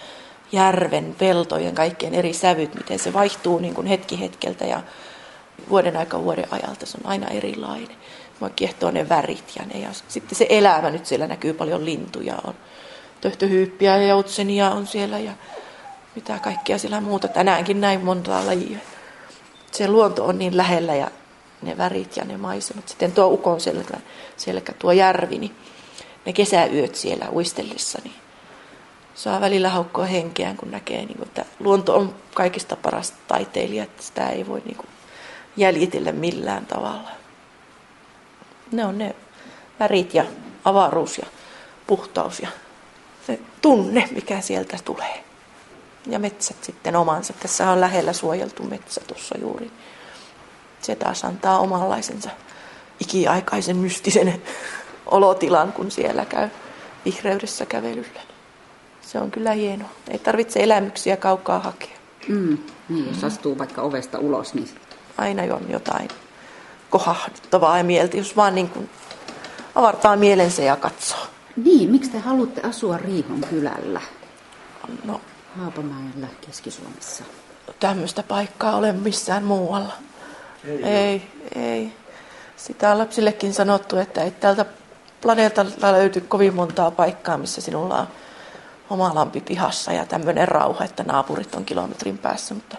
järven, 0.51 1.15
peltojen, 1.19 1.75
kaikkien 1.75 2.13
eri 2.13 2.33
sävyt, 2.33 2.75
miten 2.75 2.99
se 2.99 3.13
vaihtuu 3.13 3.59
niin 3.59 3.73
kuin 3.73 3.87
hetki 3.87 4.19
hetkeltä 4.19 4.65
ja 4.65 4.81
vuoden 5.69 5.97
aika 5.97 6.23
vuoden 6.23 6.47
ajalta. 6.51 6.85
Se 6.85 6.97
on 7.03 7.09
aina 7.09 7.27
erilainen. 7.27 7.97
Mua 8.39 8.49
kiehtoo 8.49 8.91
ne 8.91 9.09
värit 9.09 9.51
ja 9.55 9.65
ne. 9.65 9.79
Ja 9.79 9.89
sitten 10.07 10.37
se 10.37 10.45
elämä 10.49 10.89
nyt 10.89 11.05
siellä 11.05 11.27
näkyy 11.27 11.53
paljon 11.53 11.85
lintuja. 11.85 12.35
On 12.43 12.53
töhtöhyyppiä 13.21 13.97
ja 13.97 14.07
joutsenia 14.07 14.71
on 14.71 14.87
siellä 14.87 15.19
ja 15.19 15.31
mitä 16.15 16.39
kaikkea 16.39 16.77
siellä 16.77 17.01
muuta. 17.01 17.27
Tänäänkin 17.27 17.81
näin 17.81 18.05
monta 18.05 18.45
lajia. 18.45 18.77
Se 19.71 19.87
luonto 19.87 20.25
on 20.25 20.39
niin 20.39 20.57
lähellä 20.57 20.95
ja 20.95 21.11
ne 21.61 21.77
värit 21.77 22.17
ja 22.17 22.25
ne 22.25 22.37
maisemat. 22.37 22.89
Sitten 22.89 23.11
tuo 23.11 23.27
ukon 23.27 23.61
selkä, 23.61 23.97
selkä 24.37 24.73
tuo 24.73 24.91
järvi, 24.91 25.37
niin 25.37 25.55
ne 26.25 26.33
kesäyöt 26.33 26.95
siellä 26.95 27.29
uistellessa, 27.31 27.99
niin 28.03 28.15
saa 29.15 29.41
välillä 29.41 29.69
haukkoa 29.69 30.05
henkeään, 30.05 30.57
kun 30.57 30.71
näkee, 30.71 31.05
niin 31.05 31.17
kuin, 31.17 31.27
että 31.27 31.45
luonto 31.59 31.95
on 31.95 32.15
kaikista 32.33 32.75
paras 32.75 33.13
taiteilija, 33.27 33.83
että 33.83 34.03
sitä 34.03 34.29
ei 34.29 34.47
voi 34.47 34.61
niin 34.65 34.77
kuin, 34.77 34.89
jäljitellä 35.57 36.11
millään 36.11 36.65
tavalla. 36.65 37.09
Ne 38.71 38.85
on 38.85 38.97
ne 38.97 39.15
värit 39.79 40.13
ja 40.13 40.25
avaruus 40.65 41.17
ja 41.17 41.25
puhtaus 41.87 42.39
ja 42.39 42.47
se 43.29 43.39
tunne, 43.61 44.09
mikä 44.11 44.41
sieltä 44.41 44.77
tulee. 44.85 45.23
Ja 46.07 46.19
metsät 46.19 46.63
sitten 46.63 46.95
omansa. 46.95 47.33
Tässä 47.33 47.69
on 47.69 47.81
lähellä 47.81 48.13
suojeltu 48.13 48.63
metsä 48.63 49.01
tuossa 49.07 49.37
juuri. 49.37 49.71
Se 50.81 50.95
taas 50.95 51.25
antaa 51.25 51.59
omanlaisensa 51.59 52.29
ikiaikaisen 52.99 53.77
mystisen 53.77 54.41
olotilan, 55.05 55.73
kun 55.73 55.91
siellä 55.91 56.25
käy 56.25 56.49
vihreydessä 57.05 57.65
kävelyllä. 57.65 58.21
Se 59.01 59.19
on 59.19 59.31
kyllä 59.31 59.51
hienoa. 59.51 59.89
Ei 60.09 60.19
tarvitse 60.19 60.63
elämyksiä 60.63 61.17
kaukaa 61.17 61.59
hakea. 61.59 61.97
Mm, 62.27 62.57
niin, 62.89 63.07
jos 63.07 63.23
astuu 63.23 63.57
vaikka 63.57 63.81
ovesta 63.81 64.19
ulos, 64.19 64.53
niin 64.53 64.69
aina 65.17 65.43
on 65.55 65.65
jotain 65.69 66.07
kohahduttavaa 66.89 67.77
ja 67.77 67.83
mieltä, 67.83 68.17
jos 68.17 68.35
vaan 68.35 68.55
niin 68.55 68.69
kuin 68.69 68.89
avartaa 69.75 70.15
mielensä 70.15 70.61
ja 70.61 70.75
katsoo. 70.75 71.38
Niin, 71.63 71.89
miksi 71.89 72.11
te 72.11 72.19
haluatte 72.19 72.61
asua 72.61 72.97
Riihon 72.97 73.41
kylällä? 73.49 74.01
No, 75.03 75.21
Haapamäellä 75.57 76.27
Keski-Suomessa. 76.45 77.23
tämmöistä 77.79 78.23
paikkaa 78.23 78.75
ole 78.75 78.91
missään 78.91 79.43
muualla. 79.43 79.93
Ei, 80.65 80.83
ei, 80.83 81.27
ei. 81.55 81.93
Sitä 82.57 82.91
on 82.91 82.97
lapsillekin 82.97 83.53
sanottu, 83.53 83.97
että 83.97 84.23
ei 84.23 84.31
tältä 84.31 84.65
planeetalta 85.21 85.91
löyty 85.91 86.21
kovin 86.21 86.55
montaa 86.55 86.91
paikkaa, 86.91 87.37
missä 87.37 87.61
sinulla 87.61 87.99
on 87.99 88.07
oma 88.89 89.15
lampi 89.15 89.41
pihassa 89.41 89.93
ja 89.93 90.05
tämmöinen 90.05 90.47
rauha, 90.47 90.83
että 90.85 91.03
naapurit 91.03 91.55
on 91.55 91.65
kilometrin 91.65 92.17
päässä, 92.17 92.53
mutta 92.53 92.77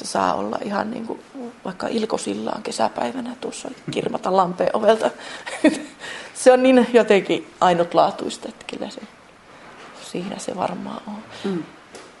että 0.00 0.12
saa 0.12 0.34
olla 0.34 0.58
ihan 0.64 0.90
niin 0.90 1.06
kuin 1.06 1.20
vaikka 1.64 1.86
ilkosillaan 1.88 2.62
kesäpäivänä 2.62 3.36
tuossa 3.40 3.70
kirmata 3.90 4.36
lampeen 4.36 4.76
ovelta. 4.76 5.10
se 6.34 6.52
on 6.52 6.62
niin 6.62 6.86
jotenkin 6.92 7.50
ainutlaatuista, 7.60 8.48
että 8.48 8.64
kyllä 8.66 8.90
se, 8.90 9.00
siinä 10.12 10.38
se 10.38 10.56
varmaan 10.56 11.02
on. 11.06 11.22
Mm. 11.44 11.62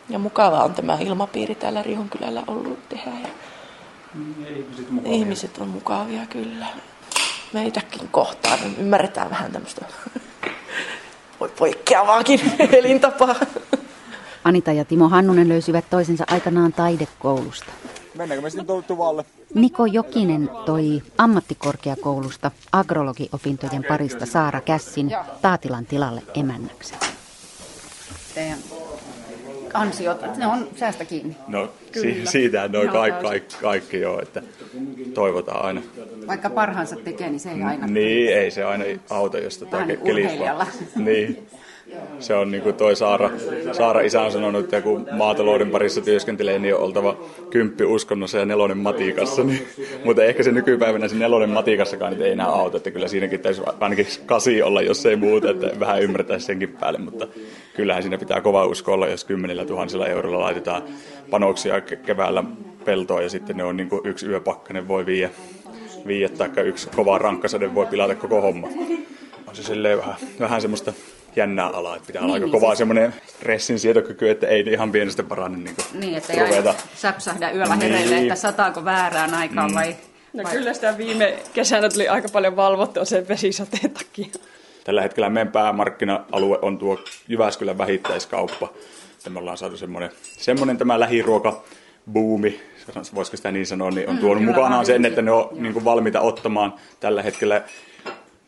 Ja 0.08 0.18
mukavaa 0.18 0.64
on 0.64 0.74
tämä 0.74 0.98
ilmapiiri 1.00 1.54
täällä 1.54 1.82
Rihonkylällä 1.82 2.42
ollut 2.46 2.88
tehdä. 2.88 3.10
Ja 3.22 3.28
Ihmiset 4.48 4.90
mukavia. 4.90 5.16
ihmiset 5.16 5.58
on 5.58 5.68
mukavia 5.68 6.26
kyllä. 6.26 6.66
Meitäkin 7.52 8.08
kohtaan 8.08 8.58
niin 8.60 8.76
ymmärretään 8.78 9.30
vähän 9.30 9.52
tämmöistä 9.52 9.84
voi 11.40 11.48
poikkeavaakin 11.58 12.40
elintapaa. 12.72 13.34
Anita 14.44 14.72
ja 14.72 14.84
Timo 14.84 15.08
Hannunen 15.08 15.48
löysivät 15.48 15.84
toisensa 15.90 16.24
aikanaan 16.30 16.72
taidekoulusta. 16.72 17.72
Mennäänkö 18.14 18.42
me 18.42 18.50
sitten 18.50 18.66
tuvalle? 18.86 19.24
Niko 19.54 19.86
Jokinen 19.86 20.50
toi 20.66 21.02
ammattikorkeakoulusta 21.18 22.50
agrologiopintojen 22.72 23.84
parista 23.88 24.26
Saara 24.26 24.60
Kässin 24.60 25.10
Taatilan 25.42 25.86
tilalle 25.86 26.22
emännäksi. 26.34 26.94
Teidän 28.34 28.58
ansiot, 29.74 30.36
ne 30.36 30.46
on 30.46 30.68
säästä 30.76 31.04
kiinni. 31.04 31.36
No 31.48 31.68
Kyllä. 31.92 32.14
si- 32.14 32.26
siitä 32.26 32.68
noin 32.68 32.84
Joo, 32.86 32.92
kaikki, 32.94 33.22
kaikki, 33.26 33.56
kaikki 33.62 34.00
joo, 34.00 34.20
että 34.22 34.42
toivotaan 35.14 35.64
aina. 35.64 35.82
Vaikka 36.26 36.50
parhaansa 36.50 36.96
tekee, 36.96 37.28
niin 37.30 37.40
se 37.40 37.50
ei 37.50 37.62
aina. 37.62 37.86
Niin, 37.86 38.32
ei 38.36 38.50
se 38.50 38.64
aina 38.64 38.84
auta, 39.10 39.38
jos 39.38 39.64
Vähän 39.72 39.90
ke- 39.90 39.96
kelis 39.96 40.24
urheilijalla. 40.24 40.66
Niin, 40.96 41.38
Se 42.18 42.34
on 42.34 42.50
niin 42.50 42.62
kuin 42.62 42.74
toi 42.74 42.96
Saara, 42.96 43.30
Saara 43.72 44.00
isä 44.00 44.22
on 44.22 44.32
sanonut, 44.32 44.64
että 44.64 44.80
kun 44.80 45.06
maatalouden 45.12 45.70
parissa 45.70 46.00
työskentelee, 46.00 46.58
niin 46.58 46.74
on 46.74 46.80
oltava 46.80 47.16
kymppi 47.50 47.84
uskonnossa 47.84 48.38
ja 48.38 48.44
nelonen 48.44 48.78
matikassa. 48.78 49.44
Niin, 49.44 49.68
mutta 50.04 50.24
ehkä 50.24 50.42
se 50.42 50.52
nykypäivänä 50.52 51.08
se 51.08 51.16
nelonen 51.16 51.50
matikassakaan 51.50 52.12
nyt 52.12 52.20
ei 52.20 52.32
enää 52.32 52.46
auta, 52.46 52.76
että 52.76 52.90
kyllä 52.90 53.08
siinäkin 53.08 53.40
täytyy 53.40 53.64
ainakin 53.80 54.06
kasi 54.26 54.62
olla, 54.62 54.82
jos 54.82 55.06
ei 55.06 55.16
muuta, 55.16 55.50
että 55.50 55.80
vähän 55.80 56.02
ymmärtäisi 56.02 56.46
senkin 56.46 56.76
päälle. 56.80 56.98
Mutta 56.98 57.26
kyllähän 57.76 58.02
siinä 58.02 58.18
pitää 58.18 58.40
kova 58.40 58.66
usko 58.66 58.92
olla, 58.92 59.08
jos 59.08 59.24
kymmenillä 59.24 59.64
tuhansilla 59.64 60.06
eurolla 60.06 60.40
laitetaan 60.40 60.82
panoksia 61.30 61.80
keväällä 61.80 62.44
peltoon 62.84 63.22
ja 63.22 63.30
sitten 63.30 63.56
ne 63.56 63.64
on 63.64 63.76
niin 63.76 63.88
kuin 63.88 64.00
yksi 64.04 64.26
yöpakkanen 64.26 64.88
voi 64.88 65.06
viiä, 65.06 65.30
viiä 66.06 66.28
tai 66.28 66.50
yksi 66.64 66.88
kova 66.96 67.18
rankkasade 67.18 67.74
voi 67.74 67.86
pilata 67.86 68.14
koko 68.14 68.40
homma. 68.40 68.68
On 69.46 69.56
se 69.56 69.62
silleen 69.62 69.98
vähän, 69.98 70.14
vähän 70.40 70.60
semmoista 70.60 70.92
jännää 71.36 71.66
alaa, 71.66 71.96
että 71.96 72.06
pitää 72.06 72.22
olla 72.22 72.26
Niin, 72.28 72.34
aika 72.34 72.46
niin, 72.46 72.52
kovaa 72.52 72.70
siis- 72.70 72.78
semmoinen 72.78 73.14
stressin 73.26 73.78
sietokyky, 73.78 74.30
että 74.30 74.46
ei 74.46 74.60
ihan 74.72 74.92
pienestä 74.92 75.22
parane 75.22 75.56
niin 75.56 75.76
kuin 75.76 76.00
Niin, 76.00 76.14
että 76.14 76.32
ei 76.32 76.40
aina 76.56 76.74
säpsähdä 76.94 77.50
yöllä 77.50 77.74
hereille, 77.76 78.14
Niin. 78.14 78.22
että 78.22 78.34
sataako 78.34 78.84
väärään 78.84 79.34
aikaan 79.34 79.70
Mm. 79.70 79.74
vai... 79.74 79.96
No 80.32 80.42
vai... 80.44 80.52
kyllä 80.52 80.74
sitä 80.74 80.98
viime 80.98 81.38
kesänä 81.52 81.88
tuli 81.88 82.08
aika 82.08 82.28
paljon 82.32 82.56
valvottua 82.56 83.04
sen 83.04 83.28
vesisateen 83.28 83.90
takia. 83.90 84.26
Tällä 84.84 85.02
hetkellä 85.02 85.30
meidän 85.30 85.52
päämarkkina-alue 85.52 86.58
on 86.62 86.78
tuo 86.78 86.98
Jyväskylän 87.28 87.78
vähittäiskauppa. 87.78 88.68
Ja 89.24 89.30
me 89.30 89.38
ollaan 89.38 89.56
saatu 89.58 89.76
semmoinen, 89.76 90.10
semmoinen 90.22 90.78
tämä 90.78 91.00
lähiruoka 91.00 91.62
buumi, 92.12 92.60
voisiko 93.14 93.36
sitä 93.36 93.52
niin 93.52 93.66
sanoa, 93.66 93.90
niin 93.90 94.08
on 94.08 94.14
Mm, 94.14 94.20
tuonut 94.20 94.38
kyllä 94.42 94.52
mukanaan 94.56 94.86
sen, 94.86 95.04
että 95.04 95.22
ne 95.22 95.30
on 95.32 95.48
niin 95.52 95.72
kuin 95.72 95.84
valmiita 95.84 96.20
ottamaan 96.20 96.74
tällä 97.00 97.22
hetkellä 97.22 97.62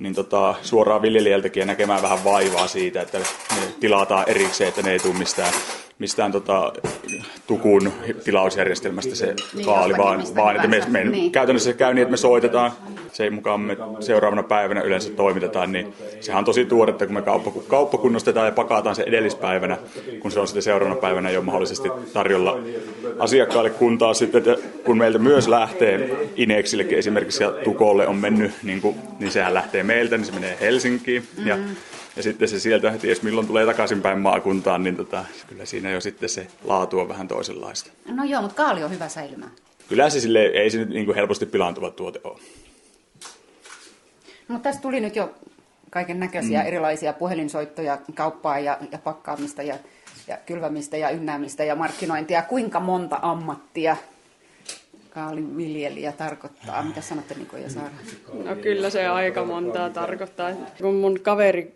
niin 0.03 0.15
tota, 0.15 0.55
suoraan 0.63 1.03
viljelijältäkin 1.03 1.61
ja 1.61 1.67
näkemään 1.67 2.03
vähän 2.03 2.25
vaivaa 2.25 2.67
siitä, 2.67 3.03
että 3.03 3.19
ne 3.19 3.25
tilataan 3.81 4.25
erikseen, 4.29 4.69
että 4.69 4.83
ne 4.83 4.93
ei 4.93 4.99
tule 4.99 5.15
mistään, 5.15 5.55
mistään 6.03 6.33
tota, 6.33 6.73
tukun 7.47 7.93
tilausjärjestelmästä 8.25 9.15
se 9.15 9.27
Niin, 9.27 9.67
kaali, 9.67 9.91
jostakin 9.91 10.05
vaan, 10.05 10.37
vaan 10.37 10.57
että 10.57 10.69
me, 10.69 10.83
me 10.89 11.05
Niin. 11.05 11.33
käytännössä 11.33 11.71
se 11.71 11.77
käy 11.77 11.95
niin, 11.95 12.03
että 12.03 12.11
me 12.11 12.17
soitetaan, 12.17 12.73
se 13.13 13.31
mukaan 13.31 13.61
me 13.61 13.77
seuraavana 14.01 14.43
päivänä 14.43 14.81
yleensä 14.81 15.11
toimitetaan, 15.11 15.73
niin 15.73 15.95
sehän 16.21 16.39
on 16.39 16.45
tosi 16.45 16.65
tuoretta, 16.65 17.07
kun 17.07 17.15
me 17.15 17.23
kauppa, 17.23 17.53
kauppa 17.69 17.99
kunnostetaan 17.99 18.47
ja 18.47 18.53
pakataan 18.53 18.97
se 18.97 19.03
edellispäivänä, 19.03 19.79
kun 20.21 20.33
se 20.33 20.41
on 20.41 20.47
sitten 20.47 20.63
seuraavana 20.63 21.01
päivänä 21.01 21.31
jo 21.31 21.43
mahdollisesti 21.43 21.89
tarjolla 22.13 22.59
asiakkaille, 23.19 23.71
kun 23.71 23.99
taas 23.99 24.19
sitten, 24.19 24.39
että 24.39 24.57
kun 24.85 24.99
meiltä 24.99 25.19
myös 25.19 25.49
lähtee 25.49 26.17
Ineksillekin 26.37 26.99
esimerkiksi 26.99 27.43
ja 27.43 27.51
Tukolle 27.51 28.07
on 28.07 28.17
mennyt, 28.17 28.51
niin, 28.63 28.81
kuin, 28.81 28.97
niin 29.19 29.31
sehän 29.33 29.55
lähtee 29.55 29.83
meiltä, 29.83 30.17
niin 30.17 30.27
se 30.27 30.33
menee 30.33 30.57
Helsinkiin 30.61 31.23
ja 31.45 31.57
Mm. 31.57 31.65
Ja 32.17 32.23
sitten 32.23 32.49
se 32.49 32.61
sieltä, 32.61 32.99
ties 33.01 33.23
milloin 33.23 33.47
tulee 33.47 33.67
takaisinpäin 33.67 34.19
maakuntaan, 34.19 34.83
niin 34.85 34.97
tota, 34.97 35.25
kyllä 35.49 35.65
siinä 35.65 35.91
jo 35.91 36.01
sitten 36.01 36.29
se 36.29 36.47
laatu 36.65 36.99
on 36.99 37.09
vähän 37.09 37.29
toisenlaista. 37.29 37.91
No 38.07 38.25
joo, 38.25 38.43
mutta 38.43 38.57
kaali 38.57 38.85
on 38.85 38.91
hyvä 38.91 39.09
säilymään. 39.09 39.53
Kyllä 39.89 40.11
se 40.11 40.21
sille 40.21 40.41
ei 40.45 40.71
se 40.71 40.79
nyt 40.79 40.89
niin 40.89 41.07
kuin 41.07 41.15
helposti 41.17 41.47
pilaantuva 41.47 41.91
tuote 41.91 42.21
ole. 42.25 42.39
Mutta 44.49 44.63
tästä 44.69 44.83
tuli 44.83 45.01
nyt 45.01 45.17
jo 45.17 45.35
kaiken 45.91 46.21
näköisiä 46.21 46.61
Mm. 46.61 46.67
erilaisia 46.67 47.13
puhelinsoittoja, 47.13 47.99
kauppaa 48.15 48.59
ja, 48.59 48.79
ja 48.93 48.99
pakkaamista 48.99 49.63
ja, 49.63 49.77
ja 50.29 50.37
kylvämistä 50.47 50.97
ja 50.97 51.11
ynnäämistä 51.11 51.65
ja 51.65 51.75
markkinointia. 51.75 52.43
Kuinka 52.43 52.81
monta 52.81 53.19
ammattia 53.23 53.97
kaalin 55.15 55.57
viljelijä 55.57 56.13
tarkoittaa? 56.13 56.83
Mitä 56.83 57.01
sanotte 57.01 57.35
Niko 57.35 57.57
ja 57.57 57.71
Saara? 57.71 57.91
No 58.45 58.57
kyllä 58.57 58.91
se 58.91 59.07
aika 59.07 59.45
montaa 59.45 59.91
tarkoittaa. 59.91 60.51
Kun 60.81 60.95
mun 60.95 61.21
kaveri 61.21 61.75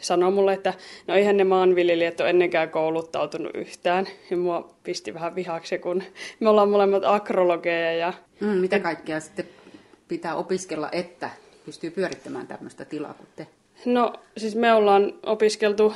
sanoi 0.00 0.30
mulle, 0.32 0.52
että 0.52 0.74
no 1.06 1.14
eihän 1.14 1.36
ne 1.36 1.44
maanviljelijät 1.44 2.20
ole 2.20 2.30
ennenkään 2.30 2.70
kouluttautunut 2.70 3.54
yhtään. 3.54 4.06
Ja 4.30 4.36
mua 4.36 4.74
pisti 4.82 5.14
vähän 5.14 5.34
vihaksi, 5.34 5.78
kun 5.78 6.02
me 6.40 6.48
ollaan 6.48 6.68
molemmat 6.70 7.02
akrologeja 7.04 7.92
ja 7.92 8.12
Mm, 8.40 8.46
mitä 8.48 8.78
kaikkea 8.78 9.20
sitten 9.20 9.48
pitää 10.08 10.34
opiskella, 10.34 10.88
että 10.92 11.30
pystyy 11.64 11.90
pyörittämään 11.90 12.46
tämmöistä 12.46 12.84
tilaa 12.84 13.14
kuin 13.14 13.28
te? 13.36 13.46
No 13.84 14.12
siis 14.36 14.54
me 14.54 14.72
ollaan 14.72 15.12
opiskeltu, 15.26 15.94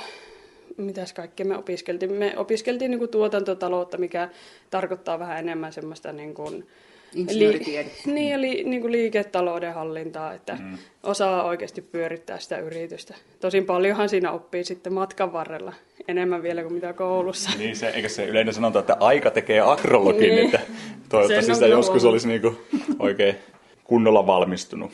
mitäs 0.76 1.12
kaikkea 1.12 1.46
me 1.46 1.56
opiskeltiin? 1.56 2.12
Me 2.12 2.34
opiskeltiin 2.36 2.90
niin 2.90 3.08
tuotantotaloutta, 3.08 3.98
mikä 3.98 4.28
tarkoittaa 4.70 5.18
vähän 5.18 5.38
enemmän 5.38 5.72
semmoista 5.72 6.12
niin 6.12 6.34
kuin, 6.34 6.66
Insinööritiedettä. 7.14 8.10
niin, 8.10 8.32
eli 8.34 8.64
niin 8.66 8.80
kuin 8.80 8.92
liiketalouden 8.92 9.74
hallintaa, 9.74 10.34
että 10.34 10.58
mm. 10.60 10.78
osaa 11.02 11.44
oikeasti 11.44 11.82
pyörittää 11.82 12.38
sitä 12.38 12.58
yritystä. 12.58 13.14
Tosin 13.40 13.64
paljonhan 13.64 14.08
siinä 14.08 14.32
oppii 14.32 14.64
sitten 14.64 14.92
matkan 14.92 15.32
varrella, 15.32 15.72
enemmän 16.08 16.42
vielä 16.42 16.62
kuin 16.62 16.74
mitä 16.74 16.92
koulussa. 16.92 17.50
Niin 17.58 17.76
se, 17.76 17.88
eikä 17.88 18.08
se 18.08 18.24
yleinen 18.26 18.54
sanonta, 18.54 18.78
että 18.78 18.96
aika 19.00 19.30
tekee 19.30 19.60
akrologin, 19.60 20.34
Niin. 20.34 20.44
että 20.44 20.60
toivottavasti 21.08 21.54
sitä 21.54 21.66
joskus 21.66 22.04
olisi 22.04 22.28
niin 22.28 22.40
kuin 22.40 22.58
oikein 22.98 23.36
kunnolla 23.84 24.26
valmistunut, 24.26 24.90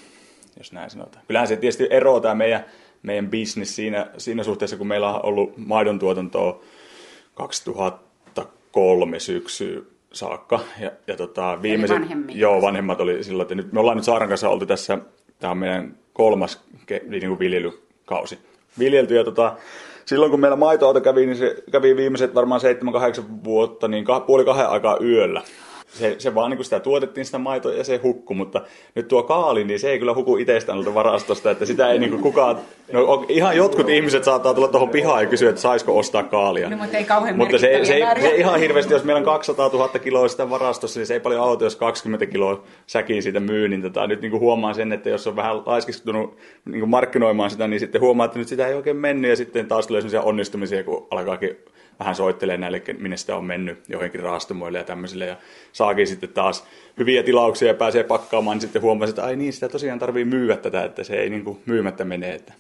jos 0.59 0.73
näin 0.73 0.91
sanotaan. 0.91 1.25
Kyllähän 1.27 1.49
se 1.49 1.57
tietysti 1.57 1.87
eroaa 1.91 2.21
tämä 2.21 2.35
meidän, 2.35 2.65
meidän 3.03 3.31
business 3.31 3.77
siinä, 3.77 4.07
siinä 4.19 4.43
suhteessa, 4.45 4.77
kun 4.77 4.87
meillä 4.87 5.15
on 5.15 5.25
ollut 5.25 5.53
maidon 5.57 5.99
tuotantoa 5.99 6.61
2003 7.35 9.21
syksy 9.21 9.91
saakka. 10.13 10.61
Ja, 10.81 10.91
ja 11.07 11.17
tota, 11.17 11.59
viimeiset, 11.63 12.01
vanhemmin. 12.01 12.39
joo, 12.39 12.63
vanhemmat 12.63 13.01
oli 13.01 13.25
silloin, 13.25 13.45
että 13.45 13.55
nyt 13.55 13.73
me 13.73 13.81
ollaan 13.81 13.97
nyt 13.97 14.05
Saaran 14.05 14.29
kanssa 14.29 14.49
oltu 14.49 14.67
tässä, 14.67 14.99
tämä 15.39 15.51
on 15.51 15.59
meidän 15.59 15.97
kolmas 16.13 16.65
ke- 16.93 17.09
niin 17.09 17.29
kuin 17.29 17.39
viljelykausi. 17.39 18.39
Viljelty 18.79 19.15
ja 19.15 19.25
tota, 19.25 19.57
silloin 20.05 20.31
kun 20.31 20.41
meillä 20.41 20.57
maitoauto 20.57 21.01
kävi, 21.01 21.27
niin 21.27 21.37
se 21.37 21.57
kävi 21.73 21.97
viimeiset 21.97 22.35
varmaan 22.35 22.61
7-8 23.21 23.23
vuotta, 23.45 23.89
niin 23.89 24.05
kah- 24.05 24.27
puoli 24.27 24.45
kahden 24.45 24.69
aikaa 24.69 24.99
yöllä. 25.01 25.43
Se, 25.99 26.17
se 26.19 26.35
vaan 26.35 26.51
niin 26.51 26.57
kuin 26.57 26.65
sitä 26.65 26.81
tuotettiin 26.81 27.25
sitä 27.25 27.39
maitoa 27.39 27.73
ja 27.73 27.85
se 27.85 27.97
hukku, 27.97 28.35
mutta 28.35 28.63
nyt 28.95 29.09
tuo 29.09 29.23
kaali, 29.23 29.65
niin 29.65 29.81
se 29.81 29.91
ei 29.91 29.99
kyllä 29.99 30.15
huku 30.15 30.37
itsestään 30.37 30.95
varastosta, 30.95 31.51
että 31.51 31.65
sitä 31.67 31.91
ei 31.91 31.99
niin 31.99 32.11
kuin 32.11 32.23
kukaan, 32.23 32.57
no 32.93 33.25
ihan 33.29 33.57
jotkut 33.57 33.89
ihmiset 33.89 34.25
saattaa 34.25 34.55
tulla 34.55 34.69
tuohon 34.69 34.89
pihaan 34.89 35.23
ja 35.23 35.29
kysyä, 35.29 35.49
että 35.51 35.61
saisiko 35.61 35.99
ostaa 35.99 36.23
kaalia. 36.23 36.71
No, 36.71 36.77
mutta 36.77 36.97
ei 36.97 37.05
kauhean 37.05 37.37
Mutta 37.37 37.59
se, 37.59 37.81
se, 37.83 38.01
se 38.21 38.29
ihan 38.29 38.61
hirveästi, 38.61 38.93
jos 38.93 39.05
meillä 39.05 39.19
on 39.19 39.25
200 39.25 39.69
000 39.69 39.89
kiloa 39.89 40.29
sitä 40.29 40.51
varastossa, 40.51 41.01
niin 41.01 41.07
se 41.07 41.15
ei 41.15 41.21
paljon 41.21 41.43
auta, 41.43 41.65
jos 41.65 41.77
20 41.77 42.27
kiloa 42.27 42.63
säkiin 42.87 43.23
siitä 43.23 43.41
myy. 43.41 43.69
Niin 43.69 43.83
tota, 43.83 44.07
nyt 44.07 44.21
niin 44.21 44.31
kuin 44.31 44.41
huomaan 44.41 44.75
sen, 44.75 44.93
että 44.93 45.09
jos 45.09 45.27
on 45.27 45.37
vähän 45.37 45.57
laiskistunut 45.67 46.37
niin 46.65 46.81
kuin 46.81 46.91
markkinoimaan 46.91 47.51
sitä, 47.51 47.69
niin 47.69 47.81
sitten 47.81 48.01
huomaa, 48.01 48.27
että 48.27 48.39
nyt 48.39 48.49
sitä 48.49 48.67
ei 48.67 48.75
oikein 48.75 48.97
mennyt. 48.97 49.31
Ja 49.31 49.37
sitten 49.37 49.69
taas 49.69 49.87
tulee 49.87 50.01
sellaisia 50.01 50.23
onnistumisia, 50.23 50.85
kun 50.85 51.07
alkaakin 51.11 51.57
vähän 51.99 52.15
soittelee 52.15 52.57
näille, 52.57 52.83
minne 52.99 53.17
sitä 53.17 53.37
on 53.37 53.45
mennyt 53.45 53.79
johonkin 53.89 54.21
raastumoille 54.21 54.79
ja 54.79 54.85
tämmöisille. 54.85 55.27
Ja 55.27 55.37
saakin 55.73 56.07
sitten 56.07 56.29
taas 56.29 56.65
hyviä 56.99 57.23
tilauksia 57.23 57.69
ja 57.69 57.75
pääsee 57.75 58.05
pakkaamaan, 58.05 58.55
niin 58.55 58.63
sitten 58.63 58.83
huomaa, 58.83 59.09
että 59.09 59.25
ai 59.25 59.37
niin, 59.37 59.53
sitä 59.53 59.69
tosiaan 59.69 59.99
tarvii 59.99 60.25
myyä 60.25 60.57
tätä, 60.57 60.85
että 60.85 61.05
se 61.05 61.15
ei 61.17 61.31
niin 61.31 61.45
kuin 61.45 61.59
myymättä 61.67 62.05
mene. 62.05 62.35
Että 62.35 62.53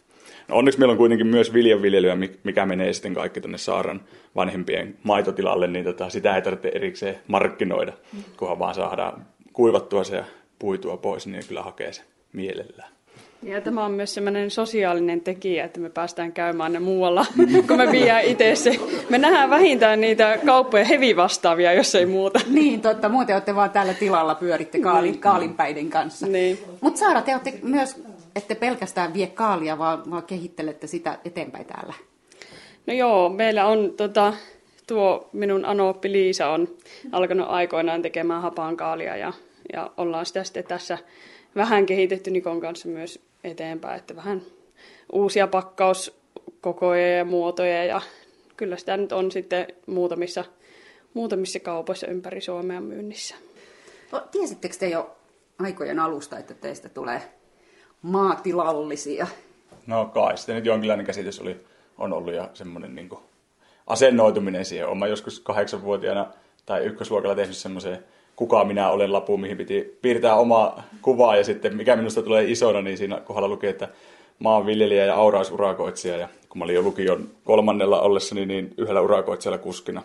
No 0.48 0.56
onneksi 0.56 0.78
meillä 0.78 0.92
on 0.92 0.98
kuitenkin 0.98 1.26
myös 1.26 1.52
viljanviljelyä, 1.52 2.16
mi- 2.16 2.38
mikä 2.44 2.66
menee 2.66 2.92
sitten 2.92 3.14
kaikki 3.14 3.40
tuonne 3.40 3.58
Saaran 3.58 4.00
vanhempien 4.36 4.96
maitotilalle, 5.02 5.66
niin 5.66 5.84
tota, 5.84 6.10
sitä 6.10 6.36
ei 6.36 6.42
tarvitse 6.42 6.68
erikseen 6.74 7.18
markkinoida, 7.28 7.92
kunhan 8.36 8.58
vaan 8.58 8.74
saadaan 8.74 9.26
kuivattua 9.52 10.04
se 10.04 10.16
ja 10.16 10.24
puitua 10.58 10.96
pois, 10.96 11.26
niin 11.26 11.46
kyllä 11.48 11.62
hakee 11.62 11.92
se 11.92 12.02
mielellään. 12.32 12.95
Ja 13.42 13.60
tämä 13.60 13.84
on 13.84 13.92
myös 13.92 14.14
semmoinen 14.14 14.50
sosiaalinen 14.50 15.20
tekijä, 15.20 15.64
että 15.64 15.80
me 15.80 15.90
päästään 15.90 16.32
käymään 16.32 16.72
ne 16.72 16.78
muualla, 16.78 17.26
kun 17.68 17.76
me 17.76 17.92
viedään 17.92 18.24
itse 18.24 18.54
se. 18.54 18.80
Me 19.10 19.18
nähdään 19.18 19.50
vähintään 19.50 20.00
niitä 20.00 20.38
kauppoja 20.46 20.84
hevi 20.84 21.16
vastaavia, 21.16 21.72
jos 21.72 21.94
ei 21.94 22.06
muuta. 22.06 22.40
Niin, 22.56 22.80
totta. 22.80 23.08
Muuten 23.08 23.36
olette 23.36 23.54
vaan 23.54 23.70
täällä 23.70 23.94
tilalla 23.94 24.34
pyöritte 24.34 24.80
kaalin, 24.80 25.18
kaalinpäiden 25.18 25.90
kanssa. 25.90 26.26
Niin. 26.26 26.58
Mutta 26.80 26.98
Saara, 26.98 27.22
te 27.22 27.32
olette 27.32 27.58
myös, 27.62 28.02
ette 28.36 28.54
pelkästään 28.54 29.14
vie 29.14 29.26
kaalia, 29.26 29.78
vaan, 29.78 30.10
vaan 30.10 30.22
kehittelette 30.22 30.86
sitä 30.86 31.18
eteenpäin 31.24 31.66
täällä. 31.66 31.94
No 32.86 32.94
joo, 32.94 33.28
meillä 33.28 33.66
on 33.66 33.92
tota, 33.96 34.32
tuo 34.86 35.28
minun 35.32 35.64
anooppi 35.64 36.12
Liisa 36.12 36.48
on 36.48 36.68
alkanut 37.12 37.46
aikoinaan 37.48 38.02
tekemään 38.02 38.42
hapankaalia 38.42 39.16
ja, 39.16 39.32
ja 39.72 39.90
ollaan 39.96 40.26
sitä 40.26 40.44
sitten 40.44 40.64
tässä 40.64 40.98
vähän 41.56 41.86
kehitetty 41.86 42.30
Nikon 42.30 42.60
kanssa 42.60 42.88
myös 42.88 43.20
eteenpäin, 43.44 43.98
että 43.98 44.16
vähän 44.16 44.42
uusia 45.12 45.46
pakkauskokoja 45.46 47.16
ja 47.16 47.24
muotoja 47.24 47.84
ja 47.84 48.00
kyllä 48.56 48.76
sitä 48.76 48.96
nyt 48.96 49.12
on 49.12 49.32
sitten 49.32 49.66
muutamissa, 49.86 50.44
muutamissa 51.14 51.60
kaupoissa 51.60 52.06
ympäri 52.06 52.40
Suomea 52.40 52.80
myynnissä. 52.80 53.34
No, 54.12 54.20
tiesittekö 54.30 54.76
te 54.78 54.88
jo 54.88 55.16
aikojen 55.58 55.98
alusta, 55.98 56.38
että 56.38 56.54
teistä 56.54 56.88
tulee 56.88 57.22
maatilallisia? 58.02 59.26
No 59.86 60.04
kai, 60.04 60.38
sitten 60.38 60.54
nyt 60.54 60.66
jonkinlainen 60.66 61.06
käsitys 61.06 61.40
oli, 61.40 61.66
on 61.98 62.12
ollut 62.12 62.34
ja 62.34 62.50
semmoinen 62.54 62.94
niin 62.94 63.08
kuin 63.08 63.20
asennoituminen 63.86 64.64
siihen. 64.64 64.88
Olen 64.88 65.10
joskus 65.10 65.40
kahdeksanvuotiaana 65.40 66.32
tai 66.66 66.84
ykkösluokalla 66.84 67.36
tehnyt 67.36 67.56
semmoisen 67.56 68.04
kuka 68.36 68.64
minä 68.64 68.90
olen 68.90 69.12
lapu, 69.12 69.36
mihin 69.36 69.56
piti 69.56 69.98
piirtää 70.02 70.34
omaa 70.34 70.82
kuvaa 71.02 71.36
ja 71.36 71.44
sitten 71.44 71.76
mikä 71.76 71.96
minusta 71.96 72.22
tulee 72.22 72.50
isona, 72.50 72.82
niin 72.82 72.98
siinä 72.98 73.20
kohdalla 73.20 73.48
lukee, 73.48 73.70
että 73.70 73.88
maanviljelijä 74.38 75.04
ja 75.04 75.14
aurausurakoitsija. 75.14 76.16
Ja 76.16 76.28
kun 76.48 76.58
mä 76.58 76.64
olin 76.64 76.74
jo 76.74 76.82
lukion 76.82 77.28
kolmannella 77.44 78.00
ollessani, 78.00 78.46
niin 78.46 78.74
yhdellä 78.78 79.00
urakoitsijalla 79.00 79.58
kuskina 79.58 80.02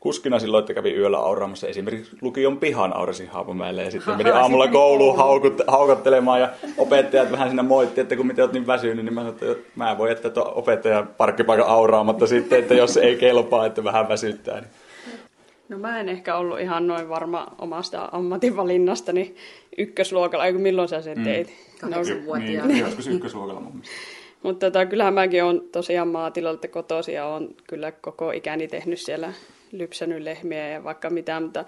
kuskina 0.00 0.38
silloin, 0.38 0.62
että 0.62 0.74
kävi 0.74 0.94
yöllä 0.94 1.18
auraamassa 1.18 1.66
esimerkiksi 1.66 2.16
lukion 2.20 2.58
pihan 2.58 2.96
aurasin 2.96 3.28
Haapamäelle 3.28 3.82
ja 3.82 3.90
sitten 3.90 4.16
meni 4.16 4.30
aamulla 4.30 4.68
kouluun 4.68 5.16
haukut, 5.16 5.62
haukottelemaan 5.66 6.40
ja 6.40 6.48
opettajat 6.78 7.32
vähän 7.32 7.48
siinä 7.48 7.62
moitti, 7.62 8.00
että 8.00 8.16
kun 8.16 8.26
miten 8.26 8.42
olet 8.42 8.52
niin 8.52 8.66
väsynyt, 8.66 9.04
niin 9.04 9.14
mä 9.14 9.20
sanoin, 9.20 9.36
että 9.52 9.70
mä 9.76 9.98
voin 9.98 10.08
jättää 10.10 10.30
tuon 10.30 10.54
opettajan 10.54 11.08
parkkipaikan 11.16 11.66
auraamatta 11.66 12.26
sitten, 12.26 12.58
että 12.58 12.74
jos 12.74 12.96
ei 12.96 13.16
kelpaa, 13.16 13.66
että 13.66 13.84
vähän 13.84 14.08
väsyttää. 14.08 14.60
Niin. 14.60 14.70
No 15.68 15.78
mä 15.78 16.00
en 16.00 16.08
ehkä 16.08 16.36
ollut 16.36 16.60
ihan 16.60 16.86
noin 16.86 17.08
varma 17.08 17.46
omasta 17.58 18.08
ammatinvalinnastani 18.12 19.22
niin 19.22 19.36
ykkösluokalla, 19.78 20.46
eikö 20.46 20.58
milloin 20.58 20.88
sä 20.88 21.02
sen 21.02 21.18
mm. 21.18 21.24
teit? 21.24 21.48
Mm. 21.82 21.90
No, 21.90 21.96
niin, 22.38 22.78
joskus 22.78 23.06
ykkösluokalla 23.06 23.60
mun 23.60 23.72
mielestä. 23.72 23.94
Mutta 24.42 24.66
tota, 24.66 24.86
kyllähän 24.86 25.14
mäkin 25.14 25.44
olen 25.44 25.60
tosiaan 25.72 26.08
maatilalta 26.08 26.68
kotoisin 26.68 27.14
ja 27.14 27.26
olen 27.26 27.48
kyllä 27.68 27.92
koko 27.92 28.30
ikäni 28.30 28.68
tehnyt 28.68 29.00
siellä 29.00 29.32
lypsänyt 29.72 30.22
lehmiä 30.22 30.68
ja 30.68 30.84
vaikka 30.84 31.10
mitään, 31.10 31.42
mutta 31.42 31.64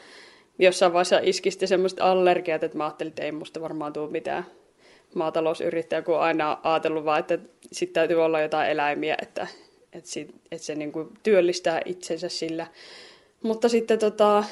jossain 0.58 0.92
vaiheessa 0.92 1.20
iski 1.22 1.50
sitten 1.50 1.68
semmoista 1.68 2.10
allergiat, 2.10 2.62
että 2.62 2.78
mä 2.78 2.84
ajattelin, 2.84 3.08
että 3.08 3.22
ei 3.22 3.32
musta 3.32 3.60
varmaan 3.60 3.92
tule 3.92 4.10
mitään 4.10 4.46
maatalousyrittäjä, 5.14 6.02
kun 6.02 6.20
aina 6.20 6.58
ajatellut 6.62 7.04
vaan, 7.04 7.20
että 7.20 7.38
sitten 7.72 7.94
täytyy 7.94 8.24
olla 8.24 8.40
jotain 8.40 8.70
eläimiä, 8.70 9.16
että, 9.22 9.46
että, 9.92 10.10
sit, 10.10 10.34
että 10.52 10.66
se 10.66 10.74
niin 10.74 10.92
kuin 10.92 11.08
työllistää 11.22 11.80
itsensä 11.84 12.28
sillä. 12.28 12.66
Mutta 13.42 13.68
sitten 13.68 13.98
tota, 13.98 14.44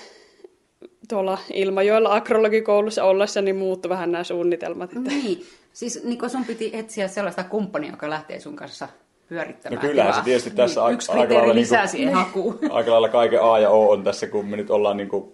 tuolla 1.08 1.38
Ilmajoella 1.52 2.14
agrologikoulussa 2.14 3.04
ollessa 3.04 3.42
niin 3.42 3.56
muuttui 3.56 3.88
vähän 3.88 4.12
nämä 4.12 4.24
suunnitelmat. 4.24 4.92
Että... 4.92 5.10
Niin, 5.10 5.46
siis 5.72 6.04
niin 6.04 6.30
sun 6.30 6.44
piti 6.44 6.70
etsiä 6.72 7.08
sellaista 7.08 7.44
kumppania, 7.44 7.90
joka 7.90 8.10
lähtee 8.10 8.40
sun 8.40 8.56
kanssa 8.56 8.88
pyörittämään. 9.28 9.82
No 9.82 9.88
kyllähän 9.88 10.14
se 10.14 10.20
tietysti 10.24 10.50
tässä 10.50 10.80
niin, 10.80 10.94
yksi 10.94 11.12
aika 11.12 11.34
lailla, 11.34 11.54
lisää 11.54 11.86
niin 11.92 12.14
hakuun. 12.14 12.58
aika 12.70 12.90
lailla 12.90 13.08
kaiken 13.08 13.42
A 13.42 13.58
ja 13.58 13.70
O 13.70 13.90
on 13.90 14.04
tässä, 14.04 14.26
kun 14.26 14.46
me 14.46 14.56
nyt 14.56 14.70
ollaan 14.70 14.96
niin 14.96 15.08
kuin, 15.08 15.32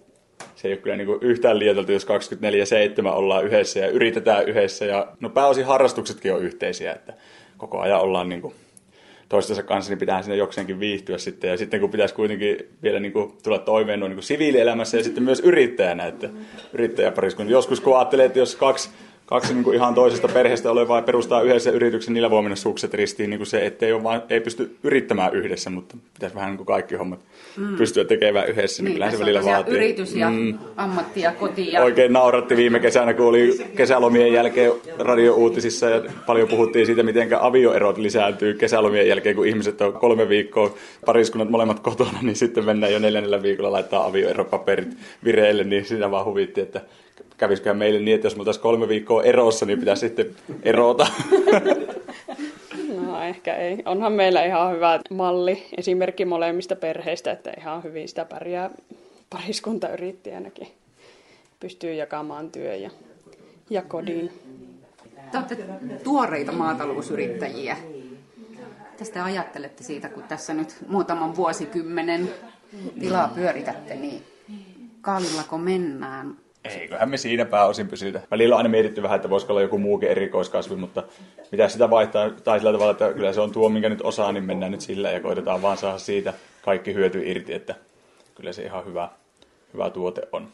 se 0.55 0.67
ei 0.67 0.73
ole 0.73 0.81
kyllä 0.81 0.95
niin 0.95 1.07
kuin 1.07 1.19
yhtään 1.21 1.59
liioiteltu, 1.59 1.91
jos 1.91 2.07
24-7 3.03 3.07
ollaan 3.07 3.45
yhdessä 3.45 3.79
ja 3.79 3.87
yritetään 3.87 4.47
yhdessä. 4.47 4.85
Ja, 4.85 5.07
no 5.19 5.29
pääosin 5.29 5.65
harrastuksetkin 5.65 6.33
on 6.33 6.41
yhteisiä, 6.41 6.93
että 6.93 7.13
koko 7.57 7.79
ajan 7.79 8.01
ollaan 8.01 8.29
niin 8.29 8.41
kuin, 8.41 8.53
toistensa 9.33 9.63
kanssa, 9.63 9.91
niin 9.91 9.99
pitää 9.99 10.21
sinne 10.21 10.35
jokseenkin 10.35 10.79
viihtyä 10.79 11.17
sitten. 11.17 11.49
Ja 11.49 11.57
sitten 11.57 11.79
kun 11.79 11.89
pitäisi 11.89 12.15
kuitenkin 12.15 12.57
vielä 12.83 12.99
niin 12.99 13.13
kuin, 13.13 13.33
tulla 13.43 13.59
toimeen 13.59 13.99
niin 13.99 14.23
siviilielämässä 14.23 14.97
ja 14.97 15.03
sitten 15.03 15.23
myös 15.23 15.39
yrittäjänä, 15.39 16.05
että 16.05 16.29
yrittäjäpariskunta. 16.73 17.51
Joskus 17.51 17.81
kun 17.81 17.97
ajattelee, 17.97 18.25
että 18.25 18.39
jos 18.39 18.55
kaksi 18.55 18.89
kaksi 19.25 19.53
niin 19.53 19.63
kuin 19.63 19.75
ihan 19.75 19.93
toisesta 19.93 20.27
perheestä 20.27 20.71
olevaa 20.71 21.01
perustaa 21.01 21.41
yhdessä 21.41 21.71
yrityksen, 21.71 22.13
niillä 22.13 22.29
voi 22.29 22.41
mennä 22.41 22.55
sukset 22.55 22.93
ristiin 22.93 23.29
niin 23.29 23.37
kuin 23.37 23.47
se, 23.47 23.65
ettei 23.65 23.93
ole 23.93 24.03
vaan, 24.03 24.23
ei 24.29 24.41
pysty 24.41 24.75
yrittämään 24.83 25.33
yhdessä, 25.33 25.69
mutta 25.69 25.97
pitäisi 26.13 26.35
vähän 26.35 26.49
niin 26.49 26.57
kuin 26.57 26.67
kaikki 26.67 26.95
hommat 26.95 27.19
mm. 27.57 27.77
pystyä 27.77 28.05
tekemään 28.05 28.49
yhdessä, 28.49 28.83
niin, 28.83 28.85
niin 28.85 28.95
kyllähän 28.95 29.13
se 29.13 29.19
välillä 29.19 29.43
vaatii. 29.43 29.73
yritys 29.73 30.15
ja 30.15 30.29
mm. 30.29 30.57
ammatti 30.77 31.21
ja 31.21 31.31
koti. 31.31 31.71
Ja... 31.71 31.83
Oikein 31.83 32.13
nauratti 32.13 32.57
viime 32.57 32.79
kesänä, 32.79 33.13
kun 33.13 33.25
oli 33.25 33.59
kesälomien 33.75 34.33
jälkeen 34.33 34.71
radiouutisissa 34.99 35.89
ja 35.89 36.01
paljon 36.25 36.47
puhuttiin 36.47 36.85
siitä, 36.85 37.03
miten 37.03 37.41
avioerot 37.41 37.97
lisääntyy 37.97 38.53
kesälomien 38.53 39.07
jälkeen, 39.07 39.35
kun 39.35 39.47
ihmiset 39.47 39.81
on 39.81 39.93
kolme 39.93 40.29
viikkoa 40.29 40.73
pariskunnat 41.05 41.49
molemmat 41.49 41.79
kotona, 41.79 42.19
niin 42.21 42.35
sitten 42.35 42.65
mennään 42.65 42.93
jo 42.93 42.99
neljännellä 42.99 43.41
viikolla 43.41 43.71
laittaa 43.71 44.05
avioeropaperit 44.05 44.97
vireille, 45.23 45.63
niin 45.63 45.85
sitä 45.85 46.11
vaan 46.11 46.25
huvitti, 46.25 46.61
että 46.61 46.81
kävisikö 47.37 47.73
meille 47.73 47.99
niin, 47.99 48.15
että 48.15 48.25
jos 48.25 48.35
me 48.35 48.41
oltaisiin 48.41 48.61
kolme 48.63 48.87
viikkoa 48.87 49.23
erossa, 49.23 49.65
niin 49.65 49.79
pitäisi 49.79 50.07
sitten 50.07 50.35
erota. 50.63 51.07
No 53.05 53.21
ehkä 53.21 53.55
ei. 53.55 53.77
Onhan 53.85 54.13
meillä 54.13 54.45
ihan 54.45 54.75
hyvä 54.75 54.99
malli, 55.09 55.65
esimerkki 55.77 56.25
molemmista 56.25 56.75
perheistä, 56.75 57.31
että 57.31 57.51
ihan 57.57 57.83
hyvin 57.83 58.07
sitä 58.07 58.25
pärjää 58.25 58.69
pariskuntayrittäjänäkin. 59.29 60.67
Pystyy 61.59 61.93
jakamaan 61.93 62.51
työ 62.51 62.75
ja, 62.75 62.89
ja 63.69 63.81
kodin. 63.81 64.31
Te 65.31 65.37
olette 65.37 65.57
tuoreita 66.03 66.51
maatalousyrittäjiä. 66.51 67.77
Tästä 68.97 69.23
ajattelette 69.23 69.83
siitä, 69.83 70.09
kun 70.09 70.23
tässä 70.23 70.53
nyt 70.53 70.75
muutaman 70.87 71.35
vuosikymmenen 71.35 72.29
tilaa 72.99 73.31
pyöritätte, 73.35 73.95
niin 73.95 74.23
kallako 75.01 75.57
mennään? 75.57 76.37
Eiköhän 76.65 77.09
me 77.09 77.17
siinä 77.17 77.45
pääosin 77.45 77.87
pysytä. 77.87 78.21
Välillä 78.31 78.55
on 78.55 78.57
aina 78.57 78.69
mietitty 78.69 79.03
vähän, 79.03 79.15
että 79.15 79.29
voisiko 79.29 79.53
olla 79.53 79.61
joku 79.61 79.77
muukin 79.77 80.09
erikoiskasvi, 80.09 80.75
mutta 80.75 81.03
mitä 81.51 81.69
sitä 81.69 81.89
vaihtaa, 81.89 82.29
tai 82.29 82.59
sillä 82.59 82.71
tavalla, 82.71 82.91
että 82.91 83.13
kyllä 83.13 83.33
se 83.33 83.41
on 83.41 83.51
tuo, 83.51 83.69
minkä 83.69 83.89
nyt 83.89 84.01
osaa, 84.01 84.31
niin 84.31 84.43
mennään 84.43 84.71
nyt 84.71 84.81
sillä 84.81 85.11
ja 85.11 85.19
koitetaan 85.19 85.61
vaan 85.61 85.77
saada 85.77 85.97
siitä 85.97 86.33
kaikki 86.61 86.93
hyöty 86.93 87.21
irti, 87.25 87.53
että 87.53 87.75
kyllä 88.35 88.53
se 88.53 88.63
ihan 88.63 88.85
hyvä, 88.85 89.09
hyvä 89.73 89.89
tuote 89.89 90.27
on. 90.31 90.47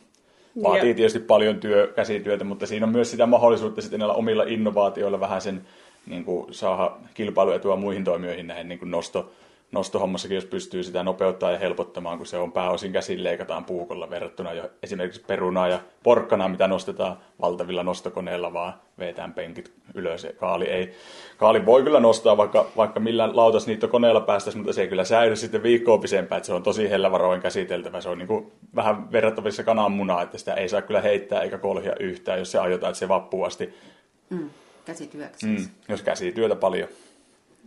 Vaatii 0.64 0.94
tietysti 0.94 1.20
paljon 1.20 1.60
työ, 1.60 1.94
käsityötä, 1.96 2.44
mutta 2.44 2.66
siinä 2.66 2.86
on 2.86 2.92
myös 2.92 3.12
sitä 3.12 3.26
mahdollisuutta 3.26 3.82
sitten 3.82 4.00
näillä 4.00 4.14
omilla 4.14 4.44
innovaatioilla 4.44 5.20
vähän 5.20 5.42
sen 5.42 5.62
niin 6.06 6.26
kuin 6.26 6.54
saada 6.54 6.92
kilpailuetua 7.14 7.76
muihin 7.76 8.04
toimijoihin 8.04 8.48
näihin 8.48 8.70
niin 8.70 8.80
kuin 8.80 8.92
nosto, 8.92 9.32
nostohommassakin, 9.72 10.36
jos 10.36 10.46
pystyy 10.46 10.84
sitä 10.84 11.04
nopeuttaa 11.04 11.52
ja 11.52 11.58
helpottamaan, 11.58 12.18
kun 12.18 12.28
se 12.28 12.38
on 12.38 12.52
pääosin 12.52 12.92
käsin 12.92 13.24
leikataan 13.24 13.66
puukolla 13.66 14.10
verrattuna 14.10 14.54
jo 14.54 14.70
esimerkiksi 14.84 15.24
perunaa 15.28 15.68
ja 15.68 15.80
porkkanaa, 16.04 16.50
mitä 16.50 16.68
nostetaan 16.68 17.18
valtavilla 17.42 17.84
nostokoneilla, 17.84 18.54
vaan 18.54 18.74
vetään 19.00 19.34
penkit 19.34 19.72
ylös. 19.94 20.24
Ja 20.24 20.34
kaali, 20.34 20.66
ei, 20.66 20.94
kaali 21.38 21.66
voi 21.66 21.84
kyllä 21.84 22.00
nostaa, 22.00 22.38
vaikka, 22.38 22.68
vaikka 22.78 23.00
millään 23.00 23.32
koneella 23.92 24.22
päästäisi, 24.22 24.58
mutta 24.58 24.74
se 24.74 24.82
ei 24.82 24.88
kyllä 24.88 25.04
säily 25.04 25.36
sitten 25.36 25.64
viikkoa 25.64 25.98
pisempään, 25.98 26.38
että 26.38 26.48
se 26.48 26.54
on 26.54 26.64
tosi 26.64 26.90
hellävaroin 26.90 27.42
käsiteltävä. 27.42 28.02
Se 28.02 28.10
on 28.10 28.18
niin 28.18 28.28
kuin 28.28 28.52
vähän 28.76 29.12
verrattavissa 29.12 29.64
kananmunaa, 29.64 30.22
että 30.22 30.38
sitä 30.38 30.54
ei 30.54 30.70
saa 30.70 30.82
kyllä 30.82 31.02
heittää 31.02 31.42
eikä 31.42 31.58
kolhia 31.58 31.96
yhtään, 32.00 32.40
jos 32.40 32.52
se 32.52 32.60
aiotaan, 32.60 32.92
että 32.92 33.00
se 33.00 33.08
vappuu 33.08 33.44
asti. 33.44 33.74
Mm, 34.30 34.50
käsityöksi. 34.86 35.46
Mm, 35.46 35.68
jos 35.90 36.02
käsityötä 36.02 36.56
paljon. 36.56 36.90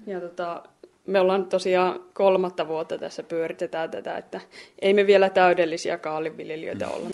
Ja 0.07 0.21
tota, 0.21 0.63
me 1.07 1.21
ollaan 1.21 1.47
tosiaan 1.47 2.01
kolmatta 2.15 2.69
vuotta 2.69 2.99
tässä 2.99 3.23
pyöritetään 3.23 3.91
tätä, 3.91 4.17
että 4.17 4.41
ei 4.79 4.95
me 4.95 5.07
vielä 5.07 5.31
täydellisiä 5.31 5.99
kaaliviljelijöitä 5.99 6.89
olla. 6.89 7.09